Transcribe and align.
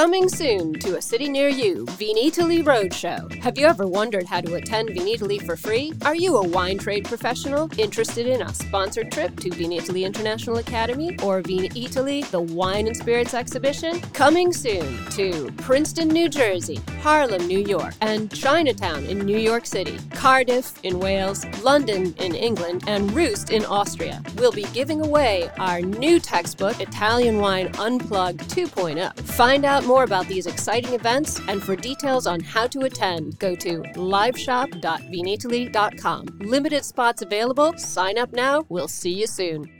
Coming 0.00 0.30
soon 0.30 0.72
to 0.78 0.96
a 0.96 1.02
city 1.02 1.28
near 1.28 1.50
you, 1.50 1.84
Vinitaly 1.84 2.64
Roadshow. 2.64 3.30
Have 3.42 3.58
you 3.58 3.66
ever 3.66 3.86
wondered 3.86 4.24
how 4.24 4.40
to 4.40 4.54
attend 4.54 4.88
Vinitaly 4.88 5.44
for 5.44 5.56
free? 5.56 5.92
Are 6.06 6.14
you 6.14 6.38
a 6.38 6.48
wine 6.48 6.78
trade 6.78 7.04
professional 7.04 7.68
interested 7.76 8.26
in 8.26 8.40
a 8.40 8.54
sponsored 8.54 9.12
trip 9.12 9.38
to 9.40 9.50
Vinitaly 9.50 10.06
International 10.06 10.56
Academy 10.56 11.18
or 11.22 11.42
Vinitaly, 11.42 12.24
the 12.30 12.40
Wine 12.40 12.86
and 12.86 12.96
Spirits 12.96 13.34
Exhibition? 13.34 14.00
Coming 14.14 14.54
soon 14.54 15.04
to 15.10 15.52
Princeton, 15.58 16.08
New 16.08 16.30
Jersey, 16.30 16.80
Harlem, 17.02 17.46
New 17.46 17.58
York, 17.60 17.92
and 18.00 18.34
Chinatown 18.34 19.04
in 19.04 19.18
New 19.18 19.36
York 19.36 19.66
City, 19.66 19.98
Cardiff 20.14 20.82
in 20.82 20.98
Wales, 20.98 21.44
London 21.62 22.14
in 22.20 22.34
England, 22.34 22.84
and 22.86 23.12
Rust 23.12 23.50
in 23.50 23.66
Austria. 23.66 24.22
We'll 24.36 24.50
be 24.50 24.64
giving 24.72 25.02
away 25.02 25.50
our 25.58 25.82
new 25.82 26.18
textbook, 26.20 26.80
Italian 26.80 27.36
Wine 27.36 27.70
Unplugged 27.78 28.48
2.0. 28.48 29.14
Find 29.20 29.66
out 29.66 29.89
more 29.90 30.04
about 30.04 30.28
these 30.28 30.46
exciting 30.46 30.94
events 30.94 31.40
and 31.48 31.60
for 31.60 31.74
details 31.74 32.28
on 32.28 32.38
how 32.38 32.68
to 32.68 32.82
attend, 32.82 33.36
go 33.40 33.56
to 33.56 33.80
liveshop.vinitaly.com. 33.80 36.26
Limited 36.38 36.84
spots 36.84 37.22
available. 37.22 37.76
Sign 37.76 38.16
up 38.16 38.32
now. 38.32 38.64
We'll 38.68 38.86
see 38.86 39.10
you 39.10 39.26
soon. 39.26 39.79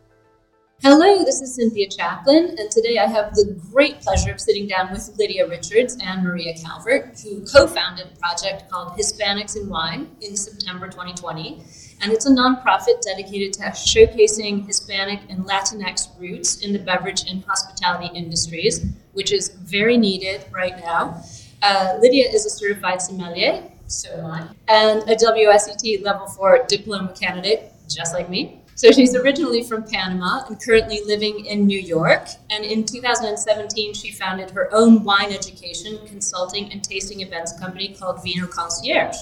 Hello, 0.83 1.23
this 1.23 1.41
is 1.41 1.53
Cynthia 1.53 1.87
Chaplin, 1.87 2.55
and 2.57 2.71
today 2.71 2.97
I 2.97 3.05
have 3.05 3.35
the 3.35 3.55
great 3.71 4.01
pleasure 4.01 4.31
of 4.31 4.41
sitting 4.41 4.67
down 4.67 4.91
with 4.91 5.15
Lydia 5.15 5.47
Richards 5.47 5.95
and 6.01 6.23
Maria 6.23 6.55
Calvert, 6.55 7.21
who 7.23 7.45
co 7.45 7.67
founded 7.67 8.07
a 8.07 8.17
project 8.17 8.67
called 8.67 8.97
Hispanics 8.97 9.55
in 9.55 9.69
Wine 9.69 10.09
in 10.21 10.35
September 10.35 10.87
2020. 10.87 11.61
And 12.01 12.11
it's 12.11 12.25
a 12.25 12.31
nonprofit 12.31 12.99
dedicated 13.01 13.53
to 13.53 13.61
showcasing 13.65 14.65
Hispanic 14.65 15.19
and 15.29 15.45
Latinx 15.45 16.19
roots 16.19 16.61
in 16.61 16.73
the 16.73 16.79
beverage 16.79 17.29
and 17.29 17.45
hospitality 17.45 18.09
industries, 18.17 18.83
which 19.13 19.31
is 19.31 19.49
very 19.49 19.97
needed 19.97 20.45
right 20.51 20.79
now. 20.79 21.21
Uh, 21.61 21.99
Lydia 22.01 22.27
is 22.27 22.47
a 22.47 22.49
certified 22.49 23.03
sommelier, 23.03 23.63
so 23.85 24.09
am 24.17 24.25
I, 24.25 24.47
and 24.67 25.07
a 25.07 25.15
WSET 25.15 26.03
level 26.03 26.25
4 26.25 26.65
diploma 26.67 27.13
candidate, 27.13 27.71
just 27.87 28.15
like 28.15 28.31
me. 28.31 28.60
So 28.75 28.91
she's 28.91 29.15
originally 29.15 29.63
from 29.63 29.83
Panama 29.83 30.45
and 30.47 30.59
currently 30.61 31.01
living 31.05 31.45
in 31.45 31.67
New 31.67 31.79
York. 31.79 32.27
And 32.49 32.63
in 32.63 32.85
2017, 32.85 33.93
she 33.93 34.11
founded 34.11 34.49
her 34.51 34.69
own 34.73 35.03
wine 35.03 35.31
education, 35.31 35.99
consulting, 36.07 36.71
and 36.71 36.83
tasting 36.83 37.21
events 37.21 37.57
company 37.59 37.95
called 37.97 38.23
Vino 38.23 38.47
Concierge. 38.47 39.17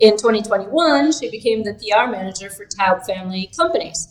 In 0.00 0.16
2021, 0.16 1.12
she 1.12 1.30
became 1.30 1.62
the 1.62 1.74
PR 1.74 2.10
manager 2.10 2.50
for 2.50 2.66
Taub 2.66 3.06
Family 3.06 3.50
Companies. 3.56 4.08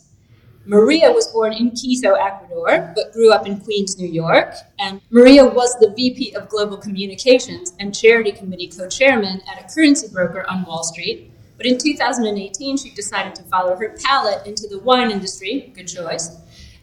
Maria 0.64 1.10
was 1.10 1.26
born 1.28 1.52
in 1.52 1.72
Quito, 1.72 2.12
Ecuador, 2.12 2.92
but 2.94 3.12
grew 3.12 3.32
up 3.32 3.46
in 3.48 3.58
Queens, 3.60 3.98
New 3.98 4.08
York. 4.08 4.54
And 4.78 5.00
Maria 5.10 5.44
was 5.44 5.76
the 5.80 5.92
VP 5.96 6.34
of 6.34 6.48
Global 6.48 6.76
Communications 6.76 7.72
and 7.80 7.94
Charity 7.94 8.30
Committee 8.30 8.68
co 8.68 8.88
chairman 8.88 9.40
at 9.50 9.60
a 9.60 9.74
currency 9.74 10.06
broker 10.08 10.48
on 10.48 10.64
Wall 10.64 10.84
Street 10.84 11.31
but 11.62 11.70
in 11.70 11.78
2018, 11.78 12.76
she 12.76 12.90
decided 12.90 13.36
to 13.36 13.42
follow 13.44 13.76
her 13.76 13.96
palate 14.02 14.44
into 14.48 14.66
the 14.66 14.80
wine 14.80 15.12
industry, 15.12 15.72
good 15.76 15.86
choice, 15.86 16.36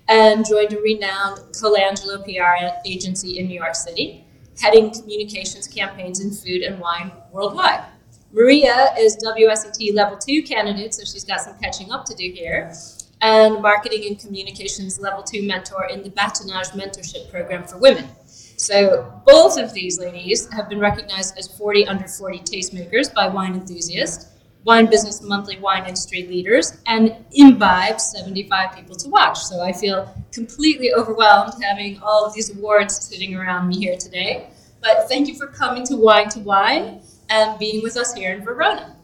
and 0.08 0.46
joined 0.46 0.72
a 0.72 0.80
renowned 0.80 1.40
Colangelo 1.52 2.24
PR 2.24 2.80
agency 2.86 3.40
in 3.40 3.48
New 3.48 3.60
York 3.60 3.76
City, 3.76 4.24
heading 4.58 4.90
communications 4.90 5.68
campaigns 5.68 6.22
in 6.22 6.32
food 6.32 6.62
and 6.62 6.80
wine 6.80 7.12
worldwide. 7.34 7.84
Maria 8.32 8.94
is 8.98 9.18
WSET 9.18 9.94
Level 9.94 10.18
2 10.18 10.44
candidate, 10.44 10.94
so 10.94 11.04
she's 11.04 11.26
got 11.26 11.42
some 11.42 11.58
catching 11.62 11.92
up 11.92 12.06
to 12.06 12.16
do 12.16 12.32
here, 12.32 12.72
and 13.20 13.62
Marketing 13.62 14.06
and 14.08 14.18
Communications 14.18 14.98
Level 14.98 15.24
2 15.24 15.46
mentor 15.46 15.88
in 15.88 16.04
the 16.04 16.10
Batonage 16.10 16.72
Mentorship 16.72 17.30
Program 17.30 17.66
for 17.66 17.78
Women. 17.80 18.08
So 18.56 19.22
both 19.26 19.60
of 19.60 19.74
these 19.74 20.00
ladies 20.00 20.48
have 20.54 20.70
been 20.70 20.80
recognized 20.80 21.38
as 21.38 21.50
40 21.50 21.86
under 21.88 22.08
40 22.08 22.40
tastemakers 22.40 23.14
by 23.14 23.28
Wine 23.28 23.56
Enthusiast 23.56 24.39
Wine 24.70 24.86
Business 24.86 25.24
Monthly 25.24 25.58
Wine 25.58 25.86
Industry 25.88 26.28
Leaders, 26.28 26.78
and 26.86 27.16
Imbibe 27.32 28.00
75 28.00 28.76
People 28.76 28.96
to 28.98 29.10
Watch. 29.10 29.40
So 29.40 29.62
I 29.64 29.74
feel 29.74 30.14
completely 30.32 30.94
overwhelmed 30.94 31.54
having 31.64 32.00
all 32.04 32.24
of 32.24 32.36
these 32.36 32.56
awards 32.56 32.96
sitting 32.96 33.34
around 33.34 33.68
me 33.68 33.80
here 33.80 33.98
today. 33.98 34.52
But 34.80 35.10
thank 35.10 35.28
you 35.28 35.34
for 35.34 35.48
coming 35.48 35.88
to 35.88 35.96
Wine 35.96 36.30
to 36.30 36.40
Wine 36.42 37.02
and 37.32 37.58
being 37.58 37.82
with 37.82 37.98
us 37.98 38.14
here 38.14 38.32
in 38.32 38.46
Verona. 38.46 38.96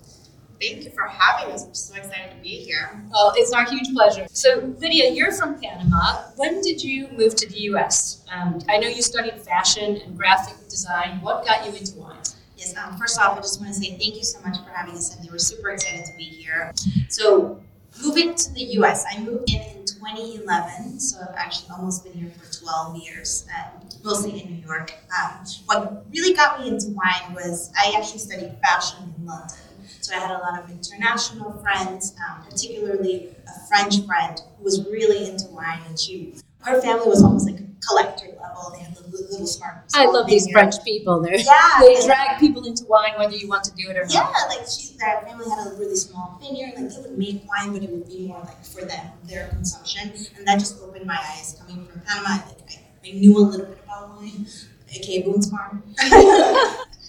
Thank 0.62 0.84
you 0.84 0.92
for 0.92 1.08
having 1.08 1.52
us. 1.52 1.66
I'm 1.66 1.74
so 1.74 1.96
excited 1.96 2.36
to 2.36 2.42
be 2.44 2.50
here. 2.50 3.02
Well, 3.12 3.34
it's 3.36 3.52
our 3.52 3.66
huge 3.66 3.92
pleasure. 3.92 4.28
So, 4.30 4.72
Lydia, 4.78 5.14
you're 5.14 5.32
from 5.32 5.60
Panama. 5.60 6.26
When 6.36 6.62
did 6.62 6.84
you 6.84 7.08
move 7.18 7.36
to 7.38 7.50
the 7.50 7.62
US? 7.72 8.24
Um, 8.32 8.60
I 8.70 8.78
know 8.78 8.88
you 8.88 9.02
studied 9.02 9.42
fashion 9.42 10.00
and 10.06 10.16
graphic 10.16 10.70
design. 10.70 11.22
What 11.22 11.44
got 11.44 11.66
you 11.66 11.76
into 11.76 11.98
wine? 11.98 12.22
Yes, 12.58 12.76
um, 12.78 12.98
first 12.98 13.20
off, 13.20 13.38
I 13.38 13.42
just 13.42 13.60
want 13.60 13.74
to 13.74 13.80
say 13.80 13.98
thank 13.98 14.16
you 14.16 14.24
so 14.24 14.40
much 14.42 14.58
for 14.64 14.70
having 14.70 14.96
us, 14.96 15.16
and 15.16 15.30
we're 15.30 15.38
super 15.38 15.72
excited 15.72 16.06
to 16.06 16.14
be 16.16 16.24
here. 16.24 16.72
So, 17.10 17.62
moving 18.02 18.34
to 18.34 18.54
the 18.54 18.62
US, 18.80 19.06
I 19.12 19.20
moved 19.20 19.50
in 19.50 19.62
in 19.62 19.86
2011, 19.86 21.00
so 21.00 21.18
I've 21.22 21.36
actually 21.36 21.72
almost 21.72 22.04
been 22.04 22.14
here 22.14 22.32
for 22.32 22.52
12 22.52 22.98
years, 22.98 23.46
mostly 24.04 24.42
in 24.42 24.54
New 24.54 24.66
York. 24.66 24.94
Um, 25.20 25.46
what 25.66 26.06
really 26.14 26.34
got 26.34 26.62
me 26.62 26.70
into 26.70 26.88
wine 26.90 27.34
was 27.34 27.72
I 27.78 27.94
actually 27.98 28.20
studied 28.20 28.56
fashion 28.64 29.14
in 29.18 29.26
London. 29.26 29.58
So 30.02 30.16
I 30.16 30.20
had 30.20 30.32
a 30.32 30.40
lot 30.40 30.64
of 30.64 30.70
international 30.70 31.54
friends, 31.62 32.16
um, 32.30 32.44
particularly 32.48 33.36
a 33.48 33.68
French 33.68 34.06
friend 34.06 34.40
who 34.58 34.64
was 34.64 34.86
really 34.86 35.30
into 35.30 35.48
wine, 35.48 35.80
and 35.88 36.00
she, 36.00 36.36
her 36.60 36.80
family 36.82 37.08
was 37.08 37.24
almost 37.24 37.50
like 37.50 37.60
collector 37.88 38.28
level. 38.42 38.72
They 38.74 38.84
had 38.84 38.96
the 38.96 39.08
little 39.08 39.48
smart. 39.48 39.84
I 39.94 40.06
love 40.06 40.28
these 40.28 40.50
French 40.52 40.76
people. 40.84 41.22
They're, 41.22 41.38
yeah, 41.38 41.80
they 41.80 42.06
drag 42.06 42.40
people 42.40 42.66
into 42.66 42.86
wine 42.86 43.14
whether 43.18 43.36
you 43.36 43.48
want 43.48 43.64
to 43.66 43.76
do 43.76 43.90
it 43.90 43.98
or 43.98 44.06
not. 44.06 44.14
Yeah, 44.14 44.32
like 44.50 44.68
she, 44.68 44.98
that 45.00 45.28
family 45.28 45.50
had 45.50 45.68
a 45.68 45.76
really 45.76 45.96
small 45.96 46.40
vineyard. 46.42 46.74
Like 46.76 46.90
they 46.90 47.02
would 47.02 47.18
make 47.18 47.44
wine, 47.48 47.74
but 47.74 47.84
it 47.84 47.90
would 47.90 48.08
be 48.08 48.28
more 48.28 48.40
like 48.42 48.64
for 48.66 48.82
them, 48.82 49.08
their 49.26 49.48
consumption, 49.50 50.14
and 50.38 50.48
that 50.48 50.60
just 50.60 50.82
opened 50.82 51.06
my 51.06 51.18
eyes. 51.18 51.60
Coming 51.60 51.86
from 51.86 52.02
Panama, 52.02 52.46
like 52.48 52.62
I, 52.70 53.10
I 53.10 53.12
knew 53.12 53.38
a 53.38 53.40
little 53.40 53.66
bit 53.66 53.80
about 53.84 54.16
wine, 54.16 54.46
aka 54.94 55.22
Boone's 55.24 55.50
Farm. 55.50 55.84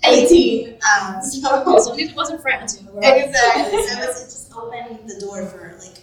18. 0.04 0.74
Um, 0.74 1.22
so, 1.22 1.78
so 1.78 1.94
it 1.98 2.14
wasn't 2.14 2.40
France. 2.40 2.76
Exactly. 2.76 2.92
So 3.02 3.78
it, 3.78 4.06
was, 4.06 4.22
it 4.22 4.24
just 4.26 4.52
opened 4.54 5.08
the 5.08 5.20
door 5.20 5.44
for 5.46 5.76
like 5.80 5.98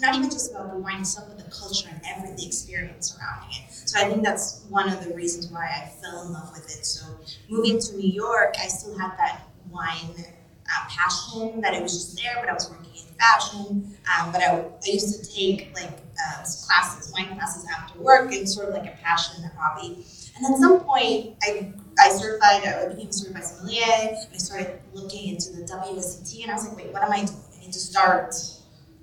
not 0.00 0.14
even 0.14 0.30
just 0.30 0.50
about 0.50 0.72
the 0.72 0.78
wine 0.78 1.00
itself, 1.00 1.28
but 1.28 1.38
the 1.38 1.50
culture 1.50 1.88
and 1.90 2.00
every 2.06 2.34
the 2.36 2.46
experience 2.46 3.12
surrounding 3.14 3.50
it. 3.50 3.72
So 3.88 3.98
I 3.98 4.08
think 4.08 4.22
that's 4.22 4.64
one 4.68 4.88
of 4.88 5.04
the 5.04 5.14
reasons 5.14 5.48
why 5.48 5.66
I 5.66 5.92
fell 6.00 6.22
in 6.26 6.32
love 6.32 6.50
with 6.52 6.66
it. 6.66 6.84
So 6.84 7.06
moving 7.48 7.78
to 7.78 7.96
New 7.96 8.10
York, 8.10 8.54
I 8.60 8.66
still 8.68 8.96
had 8.98 9.16
that 9.18 9.42
wine 9.70 10.14
uh, 10.18 10.88
passion 10.88 11.60
that 11.62 11.74
it 11.74 11.82
was 11.82 11.92
just 11.92 12.16
there, 12.16 12.36
but 12.40 12.48
I 12.48 12.52
was 12.52 12.68
working 12.70 12.90
in 12.94 13.14
fashion. 13.18 13.96
Um, 14.18 14.32
but 14.32 14.42
I, 14.42 14.60
I 14.60 14.90
used 14.90 15.24
to 15.24 15.34
take 15.34 15.70
like 15.74 15.90
uh, 15.90 16.44
classes, 16.66 17.12
wine 17.12 17.34
classes 17.36 17.66
after 17.74 17.98
work, 18.00 18.32
and 18.32 18.48
sort 18.48 18.68
of 18.68 18.74
like 18.74 18.86
a 18.86 18.96
passion 19.02 19.42
and 19.42 19.52
a 19.52 19.56
hobby. 19.56 20.04
And 20.36 20.54
at 20.54 20.60
some 20.60 20.80
point, 20.80 21.36
I 21.42 21.72
I 21.98 22.10
certified, 22.10 22.62
I 22.64 22.88
became 22.90 23.08
a 23.08 23.12
certified 23.12 23.44
sommelier. 23.44 23.82
I 23.82 24.36
started 24.36 24.78
looking 24.92 25.28
into 25.34 25.50
the 25.52 25.62
WSET, 25.62 26.42
and 26.42 26.50
I 26.50 26.54
was 26.54 26.68
like, 26.68 26.76
wait, 26.76 26.92
what 26.92 27.02
am 27.02 27.10
I 27.10 27.24
doing? 27.24 27.40
I 27.56 27.60
need 27.60 27.72
to 27.72 27.78
start 27.78 28.34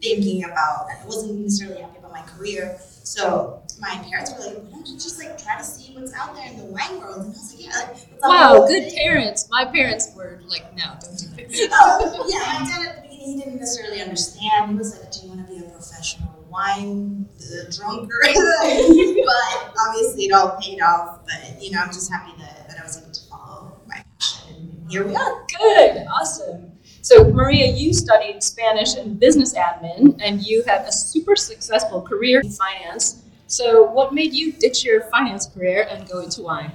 thinking 0.06 0.44
about. 0.44 0.88
I 0.90 1.06
wasn't 1.06 1.40
necessarily 1.40 1.82
happy 1.82 1.98
about 1.98 2.12
my 2.12 2.22
career, 2.22 2.80
so 3.04 3.62
my 3.80 4.02
parents 4.10 4.32
were 4.34 4.46
like, 4.46 4.58
why 4.64 4.72
don't 4.72 4.88
you 4.88 4.94
just 4.94 5.20
like 5.20 5.38
try 5.42 5.58
to 5.58 5.64
see 5.64 5.94
what's 5.94 6.14
out 6.14 6.36
there 6.36 6.48
in 6.48 6.58
the 6.58 6.66
wine 6.66 7.00
world? 7.00 7.18
And 7.18 7.26
I 7.26 7.30
was 7.30 7.54
like, 7.54 7.66
yeah. 7.66 7.88
Like, 7.88 8.22
wow, 8.22 8.66
good 8.68 8.90
thing? 8.90 8.98
parents. 8.98 9.48
My 9.50 9.66
parents 9.66 10.12
were 10.16 10.42
like, 10.48 10.74
no, 10.76 10.84
don't 11.02 11.18
do 11.18 11.48
this. 11.48 11.68
oh, 11.72 12.26
yeah, 12.28 12.60
my 12.60 12.66
dad 12.66 12.88
at 12.88 12.96
the 12.96 13.02
beginning, 13.04 13.26
he 13.26 13.38
didn't 13.38 13.60
necessarily 13.60 14.02
understand. 14.02 14.72
He 14.72 14.78
was 14.78 15.00
like, 15.00 15.12
do 15.12 15.20
you 15.22 15.28
want 15.30 15.48
to 15.48 15.54
be 15.54 15.60
a 15.60 15.70
professional 15.70 16.46
wine 16.50 17.28
uh, 17.40 17.72
drunkard? 17.72 18.10
but 18.24 19.74
obviously 19.88 20.26
it 20.26 20.32
all 20.32 20.58
paid 20.62 20.82
off. 20.82 21.20
But, 21.26 21.62
you 21.62 21.72
know, 21.72 21.82
I'm 21.82 21.90
just 21.90 22.12
happy 22.12 22.32
that, 22.40 22.70
that 22.70 22.80
I 22.80 22.84
was 22.84 22.98
able 22.98 23.12
to 23.12 23.30
follow 23.30 23.78
my 23.88 24.04
passion. 24.20 24.56
And 24.82 24.92
here 24.92 25.06
we 25.06 25.16
are. 25.16 25.46
Good, 25.60 26.08
awesome. 26.08 26.65
So, 27.06 27.24
Maria, 27.24 27.72
you 27.72 27.94
studied 27.94 28.42
Spanish 28.42 28.96
and 28.96 29.20
business 29.20 29.54
admin, 29.54 30.20
and 30.20 30.42
you 30.42 30.64
had 30.64 30.88
a 30.88 30.92
super 30.92 31.36
successful 31.36 32.02
career 32.02 32.40
in 32.40 32.50
finance. 32.50 33.22
So, 33.46 33.84
what 33.84 34.12
made 34.12 34.34
you 34.34 34.54
ditch 34.54 34.84
your 34.84 35.02
finance 35.12 35.46
career 35.46 35.88
and 35.88 36.10
go 36.10 36.22
into 36.22 36.42
wine? 36.42 36.72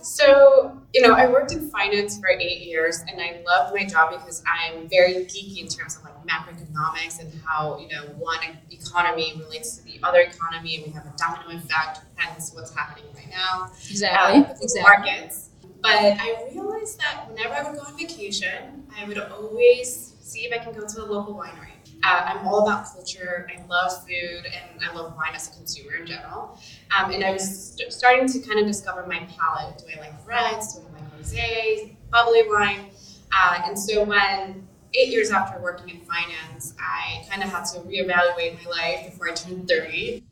So, 0.00 0.80
you 0.94 1.02
know, 1.02 1.14
I 1.14 1.26
worked 1.26 1.50
in 1.50 1.68
finance 1.68 2.16
for 2.20 2.28
eight 2.28 2.60
years 2.60 3.00
and 3.08 3.20
I 3.20 3.42
loved 3.44 3.74
my 3.74 3.84
job 3.84 4.12
because 4.12 4.44
I'm 4.46 4.88
very 4.88 5.24
geeky 5.24 5.60
in 5.60 5.66
terms 5.66 5.96
of 5.96 6.04
like 6.04 6.14
macroeconomics 6.24 7.18
and 7.20 7.32
how, 7.44 7.80
you 7.80 7.88
know, 7.88 8.04
one 8.18 8.38
economy 8.70 9.34
relates 9.36 9.78
to 9.78 9.84
the 9.84 9.98
other 10.04 10.20
economy 10.20 10.76
and 10.76 10.86
we 10.86 10.92
have 10.92 11.06
a 11.06 11.12
domino 11.16 11.56
effect, 11.56 12.02
hence 12.14 12.52
what's 12.54 12.72
happening 12.72 13.10
right 13.16 13.30
now. 13.30 13.72
Exactly. 13.90 14.42
Um, 14.42 14.42
the 14.44 14.62
exactly. 14.62 14.82
markets. 14.82 15.48
But 15.82 15.96
I 15.96 16.48
realized 16.54 17.00
that 17.00 17.28
whenever 17.28 17.54
I 17.54 17.62
would 17.64 17.76
go 17.76 17.84
on 17.84 17.96
vacation, 17.96 18.81
I 18.98 19.04
would 19.06 19.18
always 19.18 20.14
see 20.20 20.40
if 20.40 20.52
I 20.52 20.62
can 20.62 20.72
go 20.72 20.86
to 20.86 21.02
a 21.02 21.06
local 21.06 21.34
winery. 21.34 21.70
Uh, 22.04 22.22
I'm 22.26 22.46
all 22.46 22.66
about 22.66 22.86
culture. 22.92 23.48
I 23.56 23.64
love 23.66 23.92
food 24.06 24.44
and 24.46 24.82
I 24.84 24.92
love 24.94 25.14
wine 25.16 25.34
as 25.34 25.48
a 25.48 25.52
consumer 25.52 25.94
in 25.96 26.06
general. 26.06 26.58
Um, 26.98 27.12
and 27.12 27.22
I 27.24 27.30
was 27.32 27.72
st- 27.74 27.92
starting 27.92 28.26
to 28.28 28.40
kind 28.40 28.58
of 28.58 28.66
discover 28.66 29.06
my 29.06 29.20
palate. 29.38 29.78
Do 29.78 29.84
I 29.96 30.00
like 30.00 30.14
reds? 30.26 30.74
Do 30.74 30.80
I 30.80 31.00
like 31.00 31.20
rosé, 31.20 31.96
bubbly 32.10 32.42
wine? 32.48 32.86
Uh, 33.32 33.60
and 33.66 33.78
so 33.78 34.02
when 34.04 34.66
eight 34.94 35.08
years 35.10 35.30
after 35.30 35.60
working 35.60 35.88
in 35.90 36.00
finance, 36.04 36.74
I 36.80 37.24
kind 37.30 37.42
of 37.42 37.48
had 37.50 37.64
to 37.66 37.78
reevaluate 37.80 38.62
my 38.64 38.70
life 38.70 39.10
before 39.10 39.30
I 39.30 39.34
turned 39.34 39.68
30. 39.68 40.22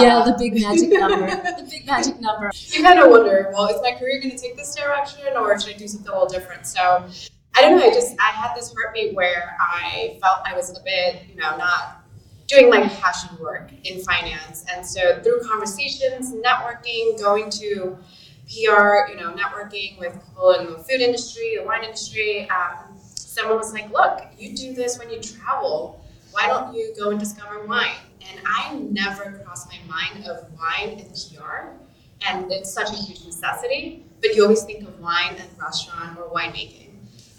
yeah, 0.00 0.18
Uh, 0.18 0.24
the 0.32 0.36
big 0.36 0.60
magic 0.60 0.90
number. 1.00 1.26
the 1.26 1.66
big 1.70 1.86
magic 1.86 2.20
number. 2.20 2.50
you 2.54 2.82
kind 2.82 2.98
of 2.98 3.08
wonder, 3.08 3.50
well, 3.54 3.66
is 3.68 3.80
my 3.82 3.92
career 3.92 4.20
going 4.20 4.32
to 4.32 4.38
take 4.38 4.56
this 4.56 4.74
direction 4.74 5.20
or 5.36 5.58
should 5.60 5.74
I 5.74 5.78
do 5.78 5.86
something 5.88 6.08
a 6.08 6.12
little 6.12 6.28
different? 6.28 6.66
So 6.66 7.06
I 7.60 7.68
don't 7.68 7.78
know. 7.78 7.84
I 7.84 7.92
just 7.92 8.16
I 8.18 8.30
had 8.30 8.56
this 8.56 8.72
heartbeat 8.72 9.14
where 9.14 9.54
I 9.60 10.16
felt 10.22 10.38
I 10.46 10.56
was 10.56 10.70
a 10.70 10.82
bit, 10.82 11.24
you 11.28 11.36
know, 11.36 11.58
not 11.58 12.06
doing 12.46 12.70
my 12.70 12.88
passion 12.88 13.36
work 13.38 13.70
in 13.84 14.00
finance, 14.02 14.64
and 14.72 14.84
so 14.84 15.20
through 15.22 15.42
conversations, 15.42 16.32
networking, 16.32 17.18
going 17.18 17.50
to 17.50 17.98
PR, 18.48 19.10
you 19.10 19.16
know, 19.16 19.34
networking 19.34 19.98
with 19.98 20.14
people 20.14 20.52
in 20.52 20.72
the 20.72 20.78
food 20.78 21.02
industry, 21.02 21.56
the 21.60 21.66
wine 21.66 21.84
industry. 21.84 22.48
Um, 22.48 22.96
someone 23.14 23.58
was 23.58 23.74
like, 23.74 23.90
"Look, 23.92 24.22
you 24.38 24.56
do 24.56 24.72
this 24.72 24.98
when 24.98 25.10
you 25.10 25.20
travel. 25.20 26.02
Why 26.30 26.46
don't 26.46 26.74
you 26.74 26.94
go 26.98 27.10
and 27.10 27.20
discover 27.20 27.66
wine?" 27.66 28.00
And 28.30 28.40
I 28.46 28.74
never 28.74 29.42
crossed 29.44 29.68
my 29.68 29.80
mind 29.86 30.26
of 30.26 30.46
wine 30.58 30.98
and 30.98 31.14
PR, 31.14 31.76
and 32.26 32.50
it's 32.50 32.72
such 32.72 32.88
a 32.88 32.96
huge 32.96 33.22
necessity. 33.26 34.06
But 34.22 34.34
you 34.34 34.44
always 34.44 34.62
think 34.62 34.88
of 34.88 34.98
wine 34.98 35.36
and 35.36 35.48
restaurant 35.60 36.18
or 36.18 36.30
winemaking. 36.30 36.89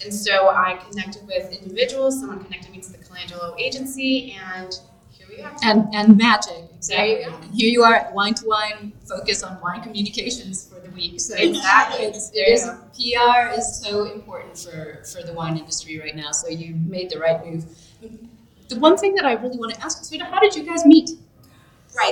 And 0.04 0.14
so 0.14 0.50
I 0.50 0.80
connected 0.90 1.26
with 1.28 1.52
individuals. 1.52 2.20
Someone 2.20 2.44
connected 2.44 2.72
me 2.72 2.80
to 2.82 2.92
the 2.92 2.98
Colangelo 2.98 3.58
agency, 3.60 4.36
and 4.54 4.74
here 5.12 5.28
we 5.30 5.42
are. 5.44 5.54
and 5.64 5.88
and 5.94 6.18
magic 6.18 6.66
exactly. 6.76 7.26
Here 7.54 7.70
you 7.70 7.84
are 7.84 7.94
at 7.96 8.14
Wine 8.14 8.34
to 8.36 8.46
Wine, 8.48 8.94
focus 9.08 9.44
on 9.44 9.60
wine 9.62 9.82
communications 9.84 10.68
for 10.68 10.80
the 10.80 10.90
week. 10.92 11.20
So 11.20 11.36
Exactly. 11.38 12.06
it's, 12.06 12.30
There 12.32 12.46
it 12.52 12.62
you 12.98 13.12
is. 13.12 13.20
PR 13.22 13.60
is 13.60 13.80
so 13.82 14.06
important 14.06 14.58
for 14.58 15.04
for 15.12 15.22
the 15.24 15.34
wine 15.34 15.58
industry 15.58 16.00
right 16.00 16.16
now. 16.16 16.32
So 16.32 16.48
you 16.50 16.76
made 16.76 17.10
the 17.12 17.20
right 17.20 17.46
move. 17.46 17.66
The 18.70 18.80
one 18.80 18.98
thing 18.98 19.14
that 19.16 19.26
I 19.26 19.34
really 19.34 19.58
want 19.58 19.74
to 19.76 19.82
ask 19.84 20.02
is, 20.02 20.22
how 20.22 20.40
did 20.40 20.56
you 20.56 20.64
guys 20.64 20.86
meet? 20.86 21.10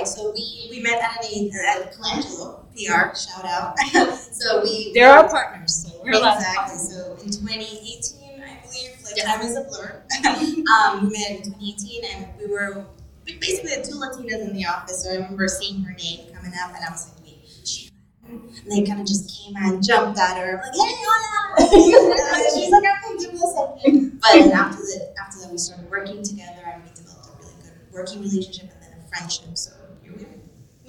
Right, 0.00 0.08
so 0.08 0.32
we, 0.32 0.68
we 0.70 0.80
met 0.80 0.98
at 1.02 1.22
an 1.30 1.50
at 1.68 1.92
Colangelo, 1.92 2.64
PR, 2.72 3.14
shout 3.14 3.44
out. 3.44 3.78
so 4.32 4.62
we 4.62 4.92
There 4.94 5.10
are 5.10 5.28
partners, 5.28 5.84
so 5.86 6.00
we're 6.02 6.12
exactly. 6.12 6.78
So 6.78 7.18
in 7.22 7.28
2018, 7.28 8.40
I 8.40 8.62
believe, 8.64 8.96
like 9.04 9.18
Yeah. 9.18 9.24
time 9.36 9.42
is 9.42 9.58
a 9.58 9.64
blur. 9.64 10.02
um, 10.24 11.04
we 11.04 11.12
met 11.12 11.30
in 11.32 11.42
2018, 11.52 12.04
and 12.14 12.28
we 12.38 12.46
were 12.46 12.86
basically 13.26 13.76
the 13.76 13.82
two 13.84 13.96
Latinas 14.00 14.40
in 14.48 14.56
the 14.56 14.64
office. 14.64 15.04
So 15.04 15.10
I 15.10 15.16
remember 15.16 15.46
seeing 15.48 15.82
her 15.82 15.92
name 15.92 16.32
coming 16.32 16.52
up, 16.64 16.74
and 16.74 16.82
I 16.82 16.90
was 16.90 17.08
like, 17.12 17.22
"Wait, 17.22 17.44
she." 17.66 17.90
And 18.26 18.72
they 18.72 18.80
kind 18.80 19.02
of 19.02 19.06
just 19.06 19.28
came 19.36 19.54
and 19.56 19.84
jumped 19.84 20.18
at 20.18 20.38
her, 20.38 20.62
like, 20.64 20.72
"Hey, 20.72 20.96
hola!" 20.96 21.68
she's 22.56 22.70
like, 22.72 22.84
"Okay, 22.88 23.18
give 23.20 23.34
me 23.34 23.40
a 23.44 23.52
second. 23.52 24.20
But 24.22 24.32
then 24.32 24.52
after 24.52 24.80
that, 24.80 25.12
after 25.20 25.40
that, 25.40 25.52
we 25.52 25.58
started 25.58 25.90
working 25.90 26.22
together, 26.22 26.64
and 26.72 26.84
we 26.84 26.88
developed 26.96 27.28
a 27.28 27.36
really 27.36 27.52
good 27.60 27.92
working 27.92 28.20
relationship, 28.22 28.70
and 28.72 28.80
then 28.82 29.04
a 29.04 29.08
friendship. 29.08 29.58
So 29.58 29.72
here 29.72 29.76
we 29.76 29.76
are. 29.76 29.79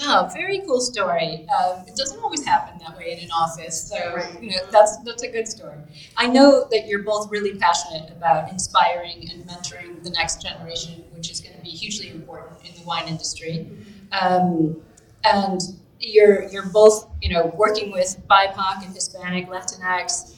No, 0.01 0.27
very 0.33 0.61
cool 0.65 0.81
story. 0.81 1.47
Um, 1.49 1.85
it 1.87 1.95
doesn't 1.95 2.19
always 2.23 2.43
happen 2.43 2.79
that 2.79 2.97
way 2.97 3.11
in 3.11 3.19
an 3.23 3.31
office, 3.31 3.87
so 3.89 4.15
Right. 4.15 4.41
you 4.41 4.49
know 4.51 4.65
that's 4.71 4.97
that's 5.05 5.23
a 5.23 5.31
good 5.31 5.47
story. 5.47 5.77
I 6.17 6.27
know 6.27 6.67
that 6.71 6.87
you're 6.87 7.03
both 7.03 7.29
really 7.29 7.55
passionate 7.57 8.09
about 8.11 8.51
inspiring 8.51 9.29
and 9.29 9.45
mentoring 9.45 10.03
the 10.03 10.09
next 10.09 10.41
generation, 10.41 11.03
which 11.13 11.29
is 11.29 11.39
going 11.39 11.55
to 11.55 11.61
be 11.61 11.69
hugely 11.69 12.09
important 12.09 12.65
in 12.67 12.73
the 12.79 12.85
wine 12.87 13.07
industry. 13.07 13.69
Um, 14.11 14.81
and 15.23 15.61
you're 15.99 16.49
you're 16.49 16.69
both 16.69 17.07
you 17.21 17.31
know 17.33 17.53
working 17.55 17.91
with 17.91 18.17
BIPOC 18.27 18.85
and 18.85 18.95
Hispanic, 18.95 19.47
Latinx 19.49 20.37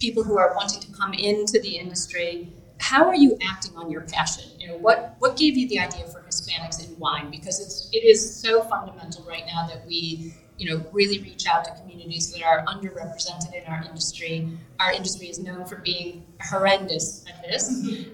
people 0.00 0.24
who 0.24 0.36
are 0.36 0.52
wanting 0.56 0.80
to 0.80 0.90
come 0.92 1.14
into 1.14 1.60
the 1.60 1.76
industry. 1.76 2.48
How 2.82 3.06
are 3.06 3.14
you 3.14 3.38
acting 3.40 3.76
on 3.76 3.90
your 3.92 4.00
passion? 4.00 4.44
You 4.58 4.66
know, 4.66 4.76
what 4.76 5.14
what 5.20 5.36
gave 5.36 5.56
you 5.56 5.68
the 5.68 5.78
idea 5.78 6.04
for 6.08 6.20
Hispanics 6.22 6.84
in 6.84 6.98
wine? 6.98 7.30
Because 7.30 7.60
it's 7.60 7.88
it 7.92 8.04
is 8.04 8.20
so 8.42 8.64
fundamental 8.64 9.24
right 9.24 9.44
now 9.46 9.68
that 9.68 9.86
we 9.86 10.34
you 10.58 10.68
know 10.68 10.84
really 10.92 11.20
reach 11.20 11.46
out 11.46 11.64
to 11.64 11.70
communities 11.80 12.32
that 12.32 12.42
are 12.42 12.64
underrepresented 12.66 13.54
in 13.54 13.72
our 13.72 13.84
industry. 13.84 14.48
Our 14.80 14.92
industry 14.92 15.28
is 15.28 15.38
known 15.38 15.64
for 15.64 15.76
being 15.76 16.26
horrendous 16.40 17.24
at 17.28 17.40
this, 17.48 17.68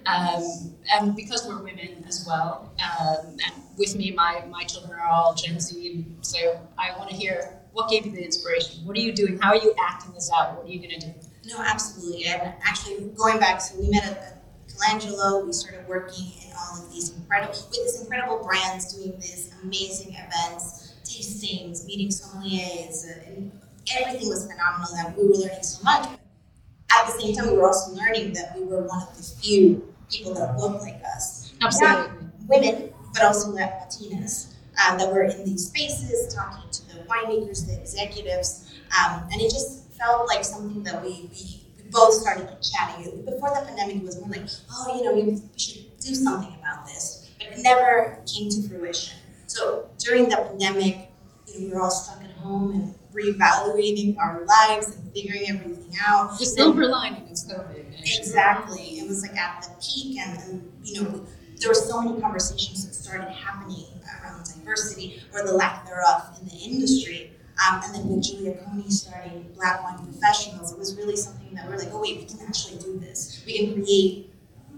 um, 0.05 0.75
and 0.93 1.17
because 1.17 1.47
we're 1.49 1.63
women 1.63 2.05
as 2.07 2.27
well. 2.29 2.71
Um, 2.79 3.39
and 3.45 3.55
with 3.79 3.97
me, 3.97 4.11
my 4.11 4.45
my 4.51 4.65
children 4.65 4.93
are 5.01 5.09
all 5.09 5.35
Gen 5.35 5.59
Z, 5.61 6.05
so 6.21 6.61
I 6.77 6.97
want 6.99 7.09
to 7.09 7.17
hear 7.17 7.59
what 7.73 7.89
gave 7.89 8.05
you 8.05 8.13
the 8.13 8.23
inspiration. 8.23 8.85
What 8.85 8.99
are 8.99 9.01
you 9.01 9.15
doing? 9.15 9.39
How 9.39 9.51
are 9.51 9.57
you 9.57 9.75
acting 9.83 10.13
this 10.13 10.31
out? 10.37 10.57
What 10.57 10.67
are 10.67 10.69
you 10.69 10.79
going 10.79 11.01
to 11.01 11.07
do? 11.07 11.15
No, 11.47 11.57
absolutely. 11.61 12.27
And 12.27 12.53
actually, 12.63 13.09
going 13.17 13.39
back, 13.39 13.63
so 13.63 13.81
we 13.81 13.89
met 13.89 14.05
at, 14.05 14.38
at 14.83 15.01
Colangelo. 15.01 15.47
We 15.47 15.53
started 15.53 15.87
working 15.89 16.27
in 16.45 16.53
all 16.57 16.83
of 16.83 16.93
these 16.93 17.15
incredible, 17.15 17.53
with 17.53 17.73
these 17.73 18.01
incredible 18.01 18.43
brands, 18.45 18.95
doing 18.95 19.19
these 19.19 19.53
amazing 19.63 20.15
events, 20.15 20.95
tastings, 21.05 21.87
meeting 21.87 22.09
sommeliers, 22.09 23.07
uh, 23.07 23.27
and 23.27 23.53
everything 23.99 24.29
was 24.29 24.47
phenomenal. 24.47 24.89
And 24.97 25.17
we 25.17 25.29
were 25.29 25.35
learning 25.35 25.63
so 25.63 25.83
much. 25.83 26.09
At 26.91 27.07
the 27.07 27.21
same 27.21 27.35
time, 27.35 27.51
we 27.51 27.59
were 27.59 27.67
also 27.67 27.93
learning 27.93 28.33
that 28.35 28.57
we 28.57 28.65
were 28.65 28.83
one 28.83 29.03
of 29.03 29.17
the 29.17 29.23
few 29.23 29.95
people 30.11 30.35
that 30.35 30.57
looked 30.57 30.83
like 30.83 31.01
us. 31.15 31.53
Absolutely. 31.61 32.29
women, 32.47 32.93
but 33.13 33.25
also 33.25 33.53
Latinas 33.53 34.55
um, 34.89 34.99
that 34.99 35.13
were 35.13 35.23
in 35.23 35.45
these 35.45 35.69
spaces 35.69 36.35
talking 36.35 36.71
to 36.71 36.89
the 36.89 37.03
winemakers, 37.05 37.67
the 37.67 37.79
executives, 37.79 38.73
um, 38.99 39.29
and 39.33 39.41
it 39.41 39.51
just 39.51 39.91
felt 39.99 40.29
like 40.29 40.45
something 40.45 40.83
that 40.85 41.03
we, 41.03 41.29
we 41.33 41.61
both 41.91 42.15
started 42.15 42.47
like 42.47 42.63
chatting. 42.63 43.25
Before 43.25 43.51
the 43.51 43.63
pandemic, 43.67 43.97
it 43.97 44.03
was 44.03 44.21
more 44.21 44.31
like, 44.31 44.49
oh, 44.73 44.97
you 44.97 45.05
know, 45.05 45.15
we, 45.15 45.23
we 45.23 45.59
should 45.59 45.99
do 46.01 46.15
something 46.15 46.55
about 46.59 46.87
this, 46.87 47.31
but 47.39 47.49
it 47.49 47.63
never 47.63 48.19
came 48.27 48.51
to 48.51 48.69
fruition. 48.69 49.19
So 49.47 49.89
during 49.99 50.29
the 50.29 50.37
pandemic, 50.37 51.11
you 51.47 51.61
know, 51.61 51.67
we 51.67 51.73
were 51.73 51.83
all 51.83 51.91
stuck 51.91 52.23
at 52.23 52.31
home 52.33 52.73
and 52.73 52.95
reevaluating 53.13 54.17
our 54.19 54.45
lives 54.45 54.95
and 54.95 55.13
figuring 55.13 55.45
everything 55.49 55.97
out. 56.07 56.39
The 56.39 56.47
silver 56.47 56.87
lining 56.87 57.23
of 57.23 57.29
COVID. 57.31 58.01
Exactly. 58.01 58.99
It 58.99 59.09
was 59.09 59.23
like 59.23 59.37
at 59.37 59.63
the 59.63 59.71
peak, 59.83 60.19
and, 60.19 60.39
and 60.39 60.73
you 60.83 61.03
know, 61.03 61.27
there 61.57 61.71
were 61.71 61.75
so 61.75 62.03
many 62.03 62.21
conversations 62.21 62.87
that 62.87 62.95
started 62.95 63.31
happening 63.31 63.87
around 64.23 64.45
diversity 64.45 65.23
or 65.33 65.45
the 65.45 65.53
lack 65.53 65.87
thereof 65.87 66.39
in 66.41 66.49
the 66.49 66.55
industry. 66.55 67.33
Um, 67.59 67.81
and 67.85 67.95
then 67.95 68.09
with 68.09 68.23
Julia 68.23 68.55
Coney 68.55 68.89
starting 68.91 69.51
Black 69.57 69.83
Wine 69.83 69.99
Professionals, 70.05 70.73
it 70.73 70.79
was 70.79 70.95
really 70.97 71.17
something 71.17 71.55
that 71.55 71.69
we're 71.69 71.77
like, 71.77 71.89
oh 71.93 72.01
wait, 72.01 72.19
we 72.19 72.25
can 72.25 72.47
actually 72.47 72.79
do 72.79 72.99
this. 72.99 73.43
We 73.47 73.59
can 73.59 73.75
create 73.75 74.33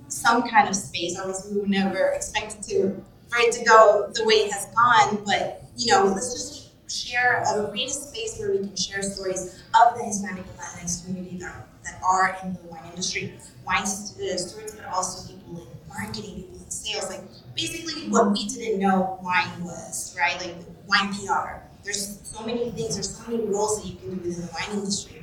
some 0.09 0.49
kind 0.49 0.69
of 0.69 0.75
space. 0.75 1.19
Obviously, 1.19 1.55
we 1.55 1.61
would 1.61 1.71
never 1.71 2.09
expect 2.09 2.55
it 2.55 2.63
to 2.69 3.05
for 3.29 3.39
it 3.39 3.53
to 3.53 3.65
go 3.65 4.11
the 4.13 4.25
way 4.25 4.35
it 4.35 4.53
has 4.53 4.67
gone, 4.75 5.23
but 5.25 5.65
you 5.77 5.93
know, 5.93 6.05
let's 6.05 6.33
just 6.33 6.71
share 6.91 7.43
a 7.47 7.69
create 7.69 7.89
a 7.89 7.93
space 7.93 8.39
where 8.39 8.51
we 8.51 8.59
can 8.59 8.77
share 8.77 9.03
stories 9.03 9.63
of 9.81 9.97
the 9.97 10.05
Hispanic 10.05 10.45
and 10.45 10.59
Latinx 10.59 11.05
community 11.05 11.37
that, 11.39 11.69
that 11.85 12.01
are 12.05 12.37
in 12.43 12.55
the 12.55 12.61
wine 12.63 12.83
industry, 12.91 13.35
wine 13.65 13.83
uh, 13.83 13.87
stories, 13.87 14.75
but 14.75 14.85
also 14.87 15.33
people 15.33 15.63
in 15.63 15.69
marketing, 15.89 16.43
people 16.43 16.59
in 16.59 16.71
sales, 16.71 17.09
like 17.09 17.21
basically 17.55 18.09
what 18.09 18.33
we 18.33 18.47
didn't 18.49 18.81
know 18.81 19.19
wine 19.23 19.63
was, 19.63 20.17
right? 20.19 20.37
Like 20.41 20.57
wine 20.87 21.15
PR. 21.15 21.63
There's 21.85 22.21
so 22.23 22.45
many 22.45 22.71
things, 22.71 22.95
there's 22.95 23.17
so 23.17 23.31
many 23.31 23.45
roles 23.45 23.83
that 23.83 23.89
you 23.89 23.97
can 23.97 24.11
do 24.11 24.29
within 24.29 24.47
the 24.47 24.53
wine 24.53 24.79
industry. 24.79 25.23